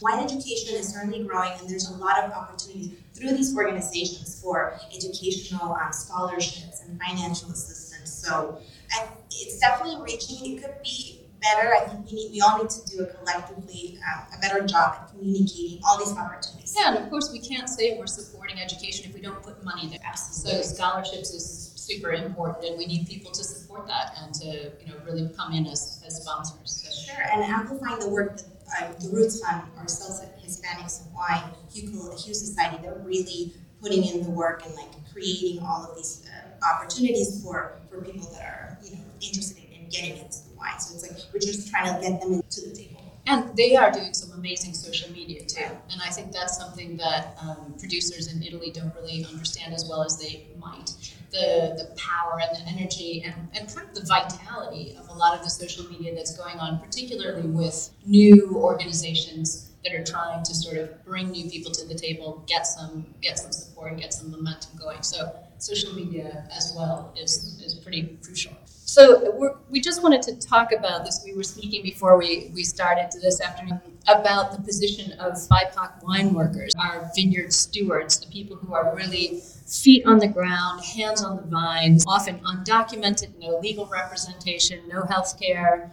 Wine 0.00 0.20
education 0.22 0.76
is 0.76 0.88
certainly 0.88 1.24
growing, 1.24 1.52
and 1.58 1.68
there's 1.68 1.88
a 1.88 1.96
lot 1.96 2.22
of 2.22 2.30
opportunities 2.32 2.92
through 3.14 3.32
these 3.36 3.56
organizations 3.56 4.40
for 4.40 4.78
educational 4.94 5.74
um, 5.74 5.92
scholarships 5.92 6.82
and 6.82 7.00
financial 7.00 7.50
assistance. 7.50 8.12
So 8.12 8.60
I, 8.92 9.08
it's 9.30 9.58
definitely 9.58 10.02
reaching. 10.02 10.56
It 10.56 10.62
could 10.62 10.82
be 10.82 11.18
better. 11.40 11.74
I 11.74 11.80
think 11.80 12.06
we 12.06 12.16
need, 12.16 12.32
we 12.32 12.40
all 12.40 12.58
need 12.58 12.70
to 12.70 12.86
do 12.86 13.02
a 13.02 13.06
collectively 13.06 13.98
um, 14.06 14.26
a 14.36 14.40
better 14.40 14.66
job 14.66 14.96
at 15.00 15.10
communicating 15.10 15.80
all 15.86 15.98
these 15.98 16.16
opportunities. 16.16 16.74
Yeah, 16.76 16.94
and 16.94 17.04
of 17.04 17.10
course 17.10 17.30
we 17.32 17.40
can't 17.40 17.68
say 17.68 17.96
we're 17.98 18.06
supporting 18.06 18.60
education 18.60 19.08
if 19.08 19.14
we 19.14 19.20
don't 19.20 19.42
put 19.42 19.62
money 19.64 19.88
there. 19.88 20.00
So 20.16 20.62
scholarships 20.62 21.30
is 21.30 21.72
super 21.76 22.12
important, 22.12 22.64
and 22.66 22.78
we 22.78 22.86
need 22.86 23.06
people 23.06 23.30
to 23.32 23.44
support 23.44 23.86
that 23.86 24.16
and 24.22 24.34
to 24.34 24.46
you 24.80 24.86
know 24.88 25.00
really 25.04 25.28
come 25.36 25.52
in 25.52 25.66
as, 25.66 26.02
as 26.06 26.22
sponsors. 26.22 26.82
So. 26.84 27.12
Sure, 27.12 27.24
and 27.32 27.42
amplifying 27.42 27.98
the 28.00 28.08
work 28.08 28.36
that 28.36 28.57
the 29.00 29.11
Roots 29.12 29.40
Fund, 29.40 29.62
ourselves 29.78 30.20
Hispanics 30.44 31.04
and 31.04 31.14
Wine, 31.14 31.42
Hue 31.72 32.35
Society, 32.35 32.78
they're 32.83 33.00
really 33.04 33.52
putting 33.81 34.04
in 34.04 34.22
the 34.22 34.31
work 34.31 34.64
and 34.64 34.74
like 34.74 34.88
creating 35.12 35.62
all 35.62 35.85
of 35.85 35.96
these 35.96 36.26
uh, 36.26 36.74
opportunities 36.74 37.42
for 37.42 37.78
for 37.88 38.02
people 38.02 38.28
that 38.33 38.42
are 38.42 38.78
you 38.83 38.92
know 38.92 39.02
interested 39.20 39.59
in, 39.59 39.83
in 39.83 39.88
getting 39.88 40.18
into 40.18 40.38
the 40.48 40.57
wine. 40.57 40.78
So 40.81 40.94
it's 40.94 41.02
like 41.02 41.18
we're 41.33 41.40
just 41.40 41.70
trying 41.70 41.94
to 41.94 42.00
get 42.00 42.20
them 42.20 42.33
into 42.35 42.68
the 42.68 42.74
table. 42.74 43.04
And 43.26 43.54
they 43.57 43.76
are 43.76 43.90
doing 43.90 44.14
some 44.14 44.33
amazing 44.38 44.72
social 44.72 45.12
media 45.12 45.44
too. 45.44 45.68
And 45.92 46.00
I 46.02 46.09
think 46.09 46.33
that's 46.33 46.57
something 46.57 46.96
that 46.96 47.37
um, 47.42 47.74
producers 47.78 48.33
in 48.33 48.42
Italy 48.42 48.70
don't 48.70 48.94
really 48.94 49.26
understand 49.26 49.74
as 49.74 49.87
well 49.87 50.02
as 50.02 50.18
they 50.18 50.46
might 50.59 50.94
the, 51.30 51.74
the 51.76 51.94
power 51.96 52.40
and 52.40 52.56
the 52.56 52.70
energy 52.70 53.22
and, 53.24 53.34
and 53.54 53.74
kind 53.74 53.88
of 53.88 53.94
the 53.94 54.06
vitality 54.06 54.96
of 54.98 55.08
a 55.08 55.12
lot 55.12 55.36
of 55.36 55.44
the 55.44 55.50
social 55.50 55.84
media 55.90 56.14
that's 56.14 56.36
going 56.36 56.58
on, 56.58 56.78
particularly 56.78 57.46
with 57.46 57.90
new 58.06 58.54
organizations 58.56 59.70
that 59.84 59.94
are 59.94 60.04
trying 60.04 60.42
to 60.42 60.54
sort 60.54 60.76
of 60.76 61.04
bring 61.04 61.30
new 61.30 61.48
people 61.48 61.70
to 61.72 61.86
the 61.86 61.94
table, 61.94 62.44
get 62.46 62.66
some 62.66 63.06
get 63.20 63.38
some 63.38 63.52
support, 63.52 63.92
and 63.92 64.00
get 64.00 64.12
some 64.12 64.30
momentum 64.30 64.78
going. 64.78 65.02
So 65.02 65.34
social 65.58 65.94
media 65.94 66.48
as 66.56 66.72
well 66.76 67.12
is, 67.16 67.60
is 67.64 67.74
pretty 67.74 68.18
crucial. 68.22 68.52
So 68.84 69.60
we 69.68 69.80
just 69.80 70.02
wanted 70.02 70.22
to 70.22 70.38
talk 70.38 70.72
about 70.72 71.04
this. 71.04 71.20
We 71.22 71.34
were 71.34 71.42
speaking 71.42 71.82
before 71.82 72.16
we, 72.16 72.50
we 72.54 72.64
started 72.64 73.10
this 73.20 73.38
afternoon 73.40 73.80
about 74.06 74.52
the 74.52 74.62
position 74.62 75.12
of 75.20 75.34
BIPOC 75.34 76.02
wine 76.02 76.32
workers, 76.32 76.72
our 76.80 77.10
vineyard 77.14 77.52
stewards, 77.52 78.18
the 78.18 78.26
people 78.28 78.56
who 78.56 78.72
are 78.72 78.96
really 78.96 79.42
feet 79.66 80.06
on 80.06 80.18
the 80.18 80.26
ground, 80.26 80.82
hands 80.82 81.22
on 81.22 81.36
the 81.36 81.42
vines, 81.42 82.02
often 82.08 82.38
undocumented, 82.40 83.38
no 83.38 83.58
legal 83.58 83.84
representation, 83.86 84.80
no 84.88 85.02
health 85.02 85.38
care. 85.38 85.92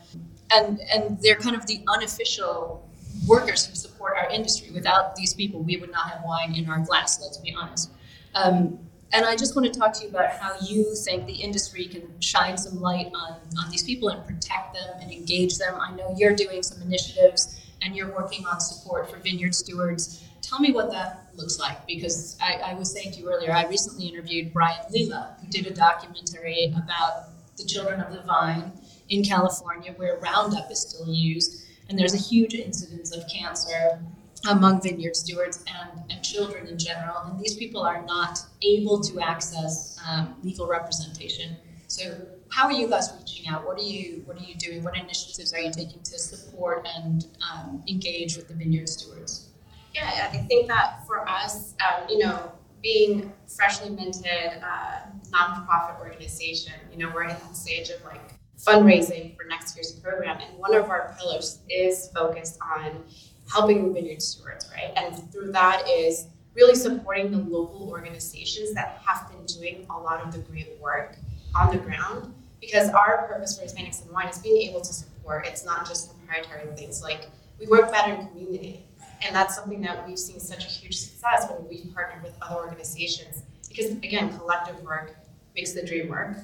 And, 0.54 0.80
and 0.93 1.21
they're 1.21 1.36
kind 1.36 1.58
of 1.58 1.67
the 1.67 1.84
unofficial 1.89 2.89
workers 3.28 3.65
who 3.65 3.75
support 3.75 4.15
our 4.17 4.30
industry. 4.30 4.71
Without 4.71 5.17
these 5.17 5.34
people, 5.34 5.62
we 5.62 5.75
would 5.75 5.91
not 5.91 6.10
have 6.10 6.21
wine 6.23 6.56
in 6.56 6.69
our 6.69 6.80
glass, 6.80 7.21
let's 7.21 7.38
be 7.38 7.54
honest. 7.54 7.91
Um, 8.36 8.80
and 9.15 9.25
I 9.25 9.38
just 9.38 9.56
want 9.56 9.71
to 9.71 9.80
talk 9.80 9.93
to 9.93 10.04
you 10.04 10.10
about 10.10 10.32
how 10.32 10.56
you 10.62 10.93
think 10.93 11.25
the 11.25 11.34
industry 11.34 11.86
can 11.86 12.04
shine 12.19 12.58
some 12.58 12.82
light 12.82 13.10
on, 13.15 13.39
on 13.58 13.71
these 13.71 13.84
people 13.84 14.10
and 14.10 14.25
protect 14.25 14.73
them 14.73 14.89
and 15.01 15.10
engage 15.10 15.58
them. 15.58 15.73
I 15.80 15.95
know 15.95 16.13
you're 16.17 16.36
doing 16.36 16.62
some 16.62 16.82
initiatives 16.82 17.62
and 17.82 17.95
you're 17.95 18.13
working 18.13 18.45
on 18.45 18.60
support 18.60 19.10
for 19.10 19.17
vineyard 19.17 19.56
stewards. 19.56 20.21
Tell 20.41 20.60
me 20.60 20.73
what 20.73 20.91
that 20.91 21.30
looks 21.36 21.60
like 21.60 21.88
because 21.88 22.38
I, 22.41 22.56
I 22.56 22.73
was 22.73 22.91
saying 22.91 23.13
to 23.13 23.21
you 23.21 23.32
earlier, 23.32 23.54
I 23.54 23.65
recently 23.67 24.08
interviewed 24.08 24.51
Brian 24.51 24.84
Lila, 24.91 25.38
who 25.39 25.47
did 25.47 25.65
a 25.65 25.73
documentary 25.73 26.73
about 26.75 27.30
the 27.58 27.63
children 27.63 28.01
of 28.01 28.12
the 28.12 28.21
vine 28.23 28.69
in 29.08 29.23
California 29.23 29.93
where 29.95 30.17
Roundup 30.17 30.69
is 30.69 30.82
still 30.82 31.08
used. 31.08 31.65
And 31.88 31.97
there's 31.97 32.13
a 32.13 32.17
huge 32.17 32.54
incidence 32.54 33.15
of 33.15 33.23
cancer 33.30 34.01
among 34.48 34.82
vineyard 34.82 35.16
stewards 35.16 35.64
and, 35.68 36.04
and 36.10 36.24
children 36.24 36.68
in 36.68 36.78
general. 36.78 37.18
And 37.26 37.40
these 37.40 37.56
people 37.56 37.82
are 37.82 38.04
not 38.06 38.40
able 38.62 39.02
to 39.02 39.20
access 39.20 40.00
um, 40.08 40.36
legal 40.44 40.68
representation. 40.68 41.56
So, 41.88 42.16
how 42.50 42.66
are 42.66 42.74
you 42.74 42.88
guys 42.88 43.12
reaching 43.18 43.48
out? 43.48 43.66
What 43.66 43.80
are 43.80 43.84
you 43.84 44.22
What 44.26 44.38
are 44.38 44.44
you 44.44 44.56
doing? 44.56 44.84
What 44.84 44.98
initiatives 44.98 45.54
are 45.54 45.60
you 45.60 45.72
taking 45.72 46.02
to 46.02 46.20
support 46.20 46.88
and 46.96 47.26
um, 47.52 47.84
engage 47.88 48.38
with 48.38 48.48
the 48.48 48.54
vineyard 48.54 48.90
stewards? 48.90 49.50
Yeah, 49.94 50.30
I 50.32 50.38
think 50.38 50.68
that 50.68 51.06
for 51.08 51.28
us, 51.28 51.74
um, 51.80 52.08
you 52.10 52.20
know, 52.20 52.52
being 52.82 53.32
freshly 53.48 53.90
minted 53.90 54.62
uh, 54.62 55.08
nonprofit 55.32 56.00
organization, 56.00 56.74
you 56.92 56.98
know, 56.98 57.12
we're 57.14 57.24
in 57.24 57.36
the 57.48 57.56
stage 57.56 57.90
of 57.90 58.04
like 58.04 58.22
fundraising 58.58 59.36
for 59.36 59.46
next 59.46 59.76
year's 59.76 59.92
program, 59.94 60.40
and 60.40 60.58
one 60.60 60.76
of 60.76 60.90
our 60.90 61.16
pillars 61.18 61.60
is 61.70 62.10
focused 62.14 62.58
on 62.62 63.04
helping 63.52 63.88
the 63.88 63.94
vineyard 63.94 64.22
stewards, 64.22 64.70
right? 64.74 64.92
And 64.96 65.32
through 65.32 65.52
that 65.52 65.88
is 65.90 66.28
really 66.56 66.76
supporting 66.76 67.32
the 67.32 67.38
local 67.38 67.90
organizations 67.90 68.74
that 68.74 69.02
have 69.06 69.30
been 69.30 69.46
doing 69.46 69.86
a 69.90 69.98
lot 69.98 70.22
of 70.26 70.32
the 70.32 70.40
great 70.40 70.78
work 70.80 71.18
on 71.56 71.76
the 71.76 71.82
ground. 71.82 72.34
Because 72.62 72.90
our 72.90 73.28
purpose 73.28 73.60
for 73.60 73.66
Hispanics 73.66 74.02
and 74.04 74.12
Wine 74.12 74.28
is 74.28 74.40
being 74.40 74.70
able 74.70 74.82
to 74.82 74.94
support. 74.94 75.46
It's 75.46 75.66
not 75.66 75.88
just 75.88 76.18
proprietary 76.18 76.76
things 76.76 77.04
like 77.04 77.30
we 77.60 77.68
work 77.68 77.92
better 77.92 78.14
in 78.14 78.28
community. 78.28 78.86
And 79.22 79.36
that's 79.36 79.56
something 79.56 79.82
that 79.82 80.08
we've 80.08 80.20
seen 80.20 80.40
such 80.40 80.66
a 80.66 80.68
huge 80.68 80.98
success 80.98 81.48
when 81.50 81.68
we've 81.68 81.94
partnered 81.94 82.24
with 82.24 82.34
other 82.42 82.56
organizations. 82.56 83.44
Because 83.68 83.92
again, 83.92 84.36
collective 84.38 84.82
work 84.84 85.16
makes 85.56 85.74
the 85.74 85.86
dream 85.86 86.10
work. 86.10 86.38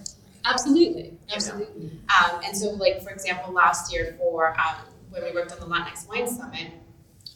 Absolutely, 0.46 1.14
absolutely. 1.34 1.92
Um, 2.10 2.42
and 2.44 2.56
so, 2.56 2.72
like 2.72 3.04
for 3.04 3.12
example, 3.12 3.54
last 3.54 3.92
year 3.94 4.16
for 4.18 4.60
um, 4.60 4.86
when 5.10 5.24
we 5.24 5.32
worked 5.32 5.52
on 5.52 5.60
the 5.60 5.66
Latinx 5.66 6.08
Wine 6.08 6.28
Summit, 6.28 6.72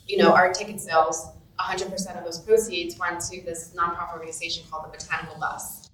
you 0.07 0.17
know, 0.17 0.31
our 0.33 0.53
ticket 0.53 0.79
sales, 0.79 1.27
100% 1.59 2.17
of 2.17 2.23
those 2.25 2.39
proceeds 2.39 2.97
went 2.99 3.21
to 3.21 3.41
this 3.43 3.73
nonprofit 3.75 4.13
organization 4.13 4.63
called 4.69 4.85
the 4.85 4.89
Botanical 4.97 5.39
Bus, 5.39 5.89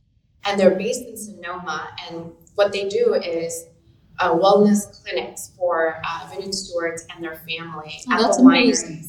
and 0.45 0.60
they're 0.60 0.76
based 0.76 1.04
in 1.04 1.15
Sonoma. 1.17 1.88
And 2.10 2.32
what 2.56 2.71
they 2.71 2.89
do 2.89 3.13
is 3.13 3.65
uh, 4.19 4.34
wellness 4.34 5.02
clinics 5.02 5.52
for 5.58 6.02
uh, 6.08 6.28
vineyard 6.32 6.54
stewards 6.54 7.06
and 7.13 7.24
their 7.24 7.36
family 7.36 8.00
Oh, 8.10 8.13
at 8.13 8.19
that's 8.21 8.38
the 8.38 8.43
wineries. 8.43 8.84
amazing. 8.86 9.06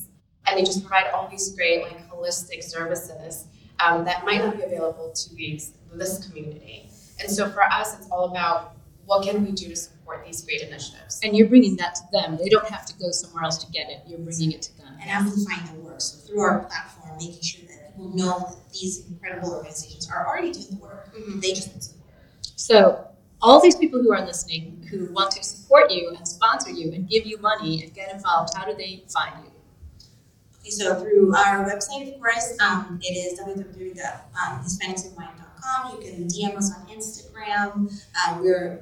And 0.47 0.59
they 0.59 0.65
just 0.65 0.81
provide 0.83 1.07
all 1.13 1.29
these 1.29 1.55
great 1.55 1.83
like 1.83 2.09
holistic 2.11 2.63
services 2.63 3.47
um, 3.85 4.05
that 4.05 4.25
might 4.25 4.39
not 4.45 4.57
be 4.57 4.63
available 4.65 5.13
to 5.13 5.35
these 5.35 5.73
this 5.95 6.27
community. 6.27 6.89
And 7.21 7.31
so 7.31 7.49
for 7.51 7.63
us, 7.63 7.99
it's 7.99 8.09
all 8.11 8.31
about 8.31 8.75
what 9.05 9.25
can 9.25 9.45
we 9.45 9.53
do 9.53 9.69
to 9.69 9.77
support 9.77 9.92
these 10.33 10.43
great 10.43 10.63
initiatives. 10.63 11.21
And 11.23 11.37
you're 11.37 11.49
bringing 11.49 11.77
that 11.77 11.95
to 11.97 12.03
them. 12.13 12.37
They 12.37 12.49
don't 12.49 12.69
have 12.69 12.87
to 12.87 12.95
go 12.99 13.11
somewhere 13.11 13.45
else 13.45 13.59
to 13.65 13.71
get 13.71 13.91
it. 13.91 14.01
You're 14.07 14.19
bringing 14.19 14.53
it 14.53 14.63
to 14.63 14.77
them. 14.79 14.97
and 15.01 15.11
amplifying 15.11 15.67
the 15.75 15.81
work. 15.81 16.01
So 16.01 16.17
through 16.27 16.41
our 16.41 16.61
platform, 16.61 17.19
making 17.19 17.43
sure 17.43 17.67
that 17.69 17.89
people 17.89 18.17
know 18.17 18.39
that 18.39 18.57
these 18.73 19.07
incredible 19.09 19.53
organizations 19.53 20.09
are 20.11 20.27
already 20.27 20.53
doing 20.53 20.67
the 20.71 20.77
work. 20.77 21.13
Mhm. 21.15 21.41
They 21.41 21.53
just 21.53 21.75
need 21.75 21.83
support. 21.83 22.15
So, 22.57 23.09
all 23.41 23.61
these 23.61 23.75
people 23.75 24.01
who 24.01 24.13
are 24.13 24.25
listening 24.25 24.87
who 24.91 25.13
want 25.13 25.33
to 25.33 25.43
support 25.43 25.91
you 25.91 26.11
and 26.17 26.27
sponsor 26.29 26.71
you 26.71 26.93
and 26.93 27.09
give 27.09 27.27
you 27.27 27.39
money 27.39 27.83
and 27.83 27.93
get 27.93 28.13
involved, 28.15 28.55
how 28.55 28.65
do 28.65 28.73
they 28.75 29.03
find 29.09 29.35
you? 29.45 29.51
Okay, 30.61 30.71
so 30.71 30.95
through 31.01 31.35
our 31.35 31.65
website, 31.69 32.15
of 32.15 32.21
course, 32.21 32.57
um, 32.61 33.01
it 33.03 33.17
is 33.17 33.41
www.hispanicsandwine.com. 33.41 35.93
You 35.93 35.99
can 36.09 36.29
DM 36.29 36.57
us 36.57 36.71
on 36.73 36.87
Instagram. 36.87 37.91
Uh, 38.17 38.39
we're 38.41 38.81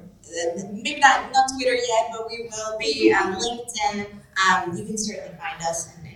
maybe 0.71 0.99
not 0.99 1.31
not 1.33 1.49
Twitter 1.53 1.75
yet, 1.75 2.09
but 2.11 2.29
we 2.29 2.49
will 2.49 2.77
be 2.79 3.13
on 3.13 3.33
LinkedIn. 3.35 4.07
Um, 4.47 4.77
you 4.77 4.85
can 4.85 4.97
certainly 4.97 5.37
find 5.37 5.61
us, 5.61 5.89
and, 5.97 6.07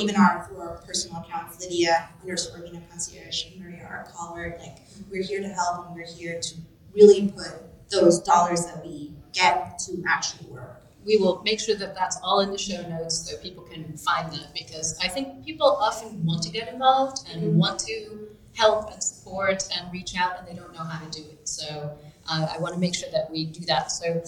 even 0.00 0.14
our 0.16 0.46
through 0.46 0.60
our 0.60 0.76
personal 0.86 1.22
accounts, 1.22 1.60
Lydia 1.60 2.08
underscore 2.22 2.62
Vino 2.62 2.80
Concierge, 2.90 3.46
Maria 3.58 3.84
our 3.84 4.04
caller. 4.12 4.56
Like 4.60 4.78
we're 5.10 5.22
here 5.24 5.40
to 5.40 5.48
help, 5.48 5.86
and 5.86 5.94
we're 5.96 6.06
here 6.06 6.40
to 6.40 6.54
really 6.94 7.28
put 7.30 7.50
those 7.90 8.20
dollars 8.20 8.64
that 8.66 8.84
we 8.84 9.12
get 9.32 9.78
to 9.80 10.02
actually 10.08 10.48
work. 10.50 10.82
We 11.04 11.16
will 11.16 11.42
make 11.42 11.58
sure 11.58 11.74
that 11.74 11.94
that's 11.96 12.18
all 12.22 12.40
in 12.40 12.50
the 12.52 12.58
show 12.58 12.80
notes 12.88 13.28
so 13.28 13.36
people 13.38 13.64
can 13.64 13.96
find 13.96 14.30
that 14.32 14.54
because 14.54 14.96
I 15.02 15.08
think 15.08 15.44
people 15.44 15.66
often 15.66 16.24
want 16.24 16.42
to 16.44 16.50
get 16.50 16.72
involved 16.72 17.28
and 17.32 17.42
Mhm. 17.42 17.54
want 17.54 17.80
to 17.80 18.28
help 18.54 18.92
and 18.92 19.02
support 19.02 19.66
and 19.76 19.92
reach 19.92 20.16
out 20.16 20.38
and 20.38 20.46
they 20.46 20.54
don't 20.54 20.72
know 20.74 20.84
how 20.84 21.04
to 21.04 21.10
do 21.10 21.26
it. 21.28 21.48
So, 21.48 21.98
uh, 22.28 22.48
I 22.54 22.58
want 22.58 22.74
to 22.74 22.80
make 22.80 22.94
sure 22.94 23.10
that 23.12 23.30
we 23.30 23.46
do 23.46 23.64
that. 23.66 23.90
So, 23.90 24.22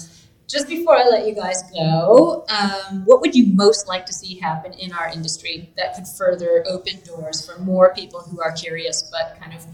just 0.46 0.68
before 0.68 0.96
I 0.96 1.04
let 1.04 1.26
you 1.26 1.35
guys 1.35 1.62
go, 1.72 2.44
um, 2.50 3.04
what 3.07 3.22
would 3.22 3.35
you 3.35 3.54
most 3.54 3.88
like 3.88 4.04
to 4.07 4.12
see 4.12 4.38
happen 4.38 4.74
in 4.74 4.92
our 4.92 5.09
industry 5.09 5.72
that 5.76 5.94
could 5.94 6.07
further 6.07 6.64
open 6.68 7.00
doors 7.04 7.44
for 7.48 7.59
more 7.62 7.94
people 7.94 8.20
who 8.20 8.42
are 8.42 8.52
curious 8.52 9.11
but 9.11 9.40
kind 9.40 9.54
of 9.54 9.64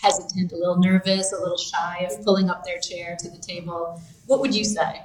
hesitant, 0.00 0.52
a 0.52 0.56
little 0.56 0.78
nervous, 0.78 1.32
a 1.32 1.38
little 1.38 1.58
shy 1.58 2.08
of 2.10 2.24
pulling 2.24 2.48
up 2.48 2.64
their 2.64 2.78
chair 2.78 3.16
to 3.20 3.28
the 3.28 3.38
table? 3.38 4.00
What 4.26 4.40
would 4.40 4.54
you 4.54 4.64
say? 4.64 5.02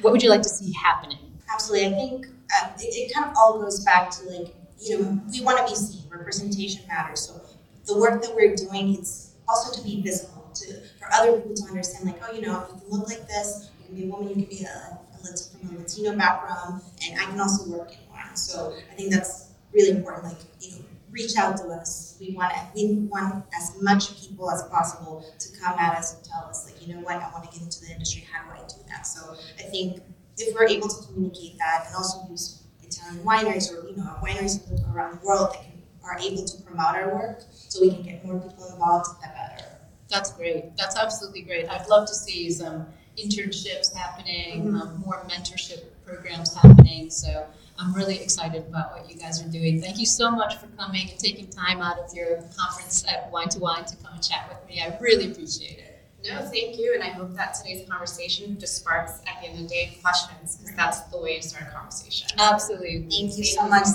What 0.00 0.12
would 0.12 0.22
you 0.22 0.30
like 0.30 0.42
to 0.42 0.48
see 0.48 0.72
happening? 0.72 1.18
Absolutely. 1.52 1.86
I 1.86 1.90
think 1.90 2.26
uh, 2.26 2.68
it, 2.78 2.94
it 2.94 3.14
kind 3.14 3.30
of 3.30 3.36
all 3.36 3.60
goes 3.60 3.84
back 3.84 4.10
to 4.10 4.24
like, 4.24 4.54
you 4.80 4.98
know, 4.98 5.20
we 5.30 5.40
want 5.42 5.58
to 5.58 5.72
be 5.72 5.76
seen. 5.76 6.02
Representation 6.10 6.86
matters. 6.88 7.20
So 7.20 7.40
the 7.86 7.98
work 7.98 8.22
that 8.22 8.34
we're 8.34 8.54
doing 8.54 8.96
is 8.96 9.32
also 9.48 9.76
to 9.76 9.82
be 9.82 10.02
visible, 10.02 10.41
to 10.54 10.80
for 10.98 11.08
other 11.12 11.38
people 11.38 11.54
to 11.54 11.64
understand, 11.64 12.06
like, 12.06 12.20
oh, 12.26 12.32
you 12.32 12.42
know, 12.42 12.66
you 12.74 12.80
can 12.80 12.90
look 12.90 13.08
like 13.08 13.26
this. 13.26 13.70
You 13.78 13.86
can 13.86 13.94
be 13.96 14.04
a 14.04 14.06
woman. 14.06 14.28
You 14.28 14.34
can 14.34 14.44
be 14.44 14.64
a, 14.64 14.98
a 15.14 15.36
from 15.58 15.76
a 15.76 15.78
Latino 15.78 16.16
background, 16.16 16.82
and 17.06 17.20
I 17.20 17.24
can 17.24 17.40
also 17.40 17.70
work 17.70 17.92
in 17.92 17.98
wine. 18.10 18.36
So 18.36 18.74
I 18.90 18.94
think 18.94 19.12
that's 19.12 19.50
really 19.72 19.90
important. 19.90 20.24
Like, 20.24 20.38
you 20.60 20.70
know, 20.72 20.84
reach 21.10 21.36
out 21.36 21.56
to 21.58 21.64
us. 21.68 22.16
We 22.20 22.34
want 22.34 22.52
we 22.74 22.94
want 23.10 23.44
as 23.56 23.80
much 23.80 24.20
people 24.20 24.50
as 24.50 24.62
possible 24.64 25.24
to 25.38 25.60
come 25.60 25.78
at 25.78 25.96
us 25.96 26.16
and 26.16 26.24
tell 26.24 26.44
us, 26.44 26.64
like, 26.66 26.86
you 26.86 26.94
know 26.94 27.00
what, 27.00 27.16
I 27.16 27.30
want 27.30 27.44
to 27.44 27.50
get 27.50 27.62
into 27.62 27.80
the 27.84 27.92
industry. 27.92 28.26
How 28.32 28.44
do 28.48 28.60
I 28.60 28.66
do 28.66 28.76
that? 28.88 29.06
So 29.06 29.36
I 29.58 29.62
think 29.62 30.02
if 30.38 30.54
we're 30.54 30.66
able 30.66 30.88
to 30.88 31.06
communicate 31.06 31.58
that 31.58 31.84
and 31.86 31.94
also 31.94 32.26
use 32.30 32.62
Italian 32.82 33.24
wineries 33.24 33.72
or 33.72 33.88
you 33.88 33.96
know 33.96 34.16
wineries 34.22 34.60
around 34.92 35.20
the 35.20 35.26
world 35.26 35.52
that 35.52 35.62
can, 35.62 35.82
are 36.04 36.18
able 36.18 36.44
to 36.44 36.62
promote 36.62 36.96
our 36.96 37.14
work, 37.14 37.42
so 37.52 37.80
we 37.80 37.90
can 37.90 38.02
get 38.02 38.24
more 38.24 38.40
people 38.40 38.66
involved, 38.66 39.06
the 39.22 39.28
better. 39.28 39.71
That's 40.12 40.32
great. 40.32 40.76
That's 40.76 40.96
absolutely 40.96 41.42
great. 41.42 41.68
I'd 41.68 41.88
love 41.88 42.06
to 42.06 42.14
see 42.14 42.50
some 42.50 42.86
internships 43.18 43.94
happening, 43.94 44.68
um, 44.74 45.02
more 45.04 45.24
mentorship 45.28 45.84
programs 46.04 46.54
happening. 46.54 47.10
So 47.10 47.46
I'm 47.78 47.94
really 47.94 48.20
excited 48.20 48.66
about 48.68 48.92
what 48.92 49.10
you 49.10 49.16
guys 49.16 49.42
are 49.42 49.48
doing. 49.48 49.80
Thank 49.80 49.98
you 49.98 50.06
so 50.06 50.30
much 50.30 50.56
for 50.56 50.66
coming 50.78 51.08
and 51.10 51.18
taking 51.18 51.48
time 51.48 51.80
out 51.80 51.98
of 51.98 52.14
your 52.14 52.42
conference 52.56 53.04
at 53.08 53.30
Wine 53.32 53.48
to 53.50 53.58
Wine 53.58 53.86
to 53.86 53.96
come 53.96 54.12
and 54.12 54.22
chat 54.22 54.48
with 54.50 54.68
me. 54.68 54.82
I 54.82 54.96
really 55.00 55.32
appreciate 55.32 55.78
it. 55.78 55.88
No, 56.28 56.40
thank 56.42 56.78
you, 56.78 56.92
and 56.94 57.02
I 57.02 57.08
hope 57.08 57.34
that 57.34 57.54
today's 57.54 57.88
conversation 57.88 58.56
just 58.60 58.76
sparks 58.76 59.20
at 59.26 59.40
the 59.40 59.48
end 59.48 59.56
of 59.56 59.68
the 59.68 59.74
day 59.74 59.98
questions 60.02 60.56
because 60.56 60.76
that's 60.76 61.00
the 61.00 61.18
way 61.18 61.40
to 61.40 61.42
start 61.42 61.64
a 61.68 61.74
conversation. 61.74 62.28
Absolutely. 62.38 63.00
Thank 63.10 63.38
you 63.38 63.44
so 63.44 63.66
much. 63.66 63.88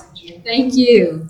Thank 0.44 0.74
you. 0.76 1.30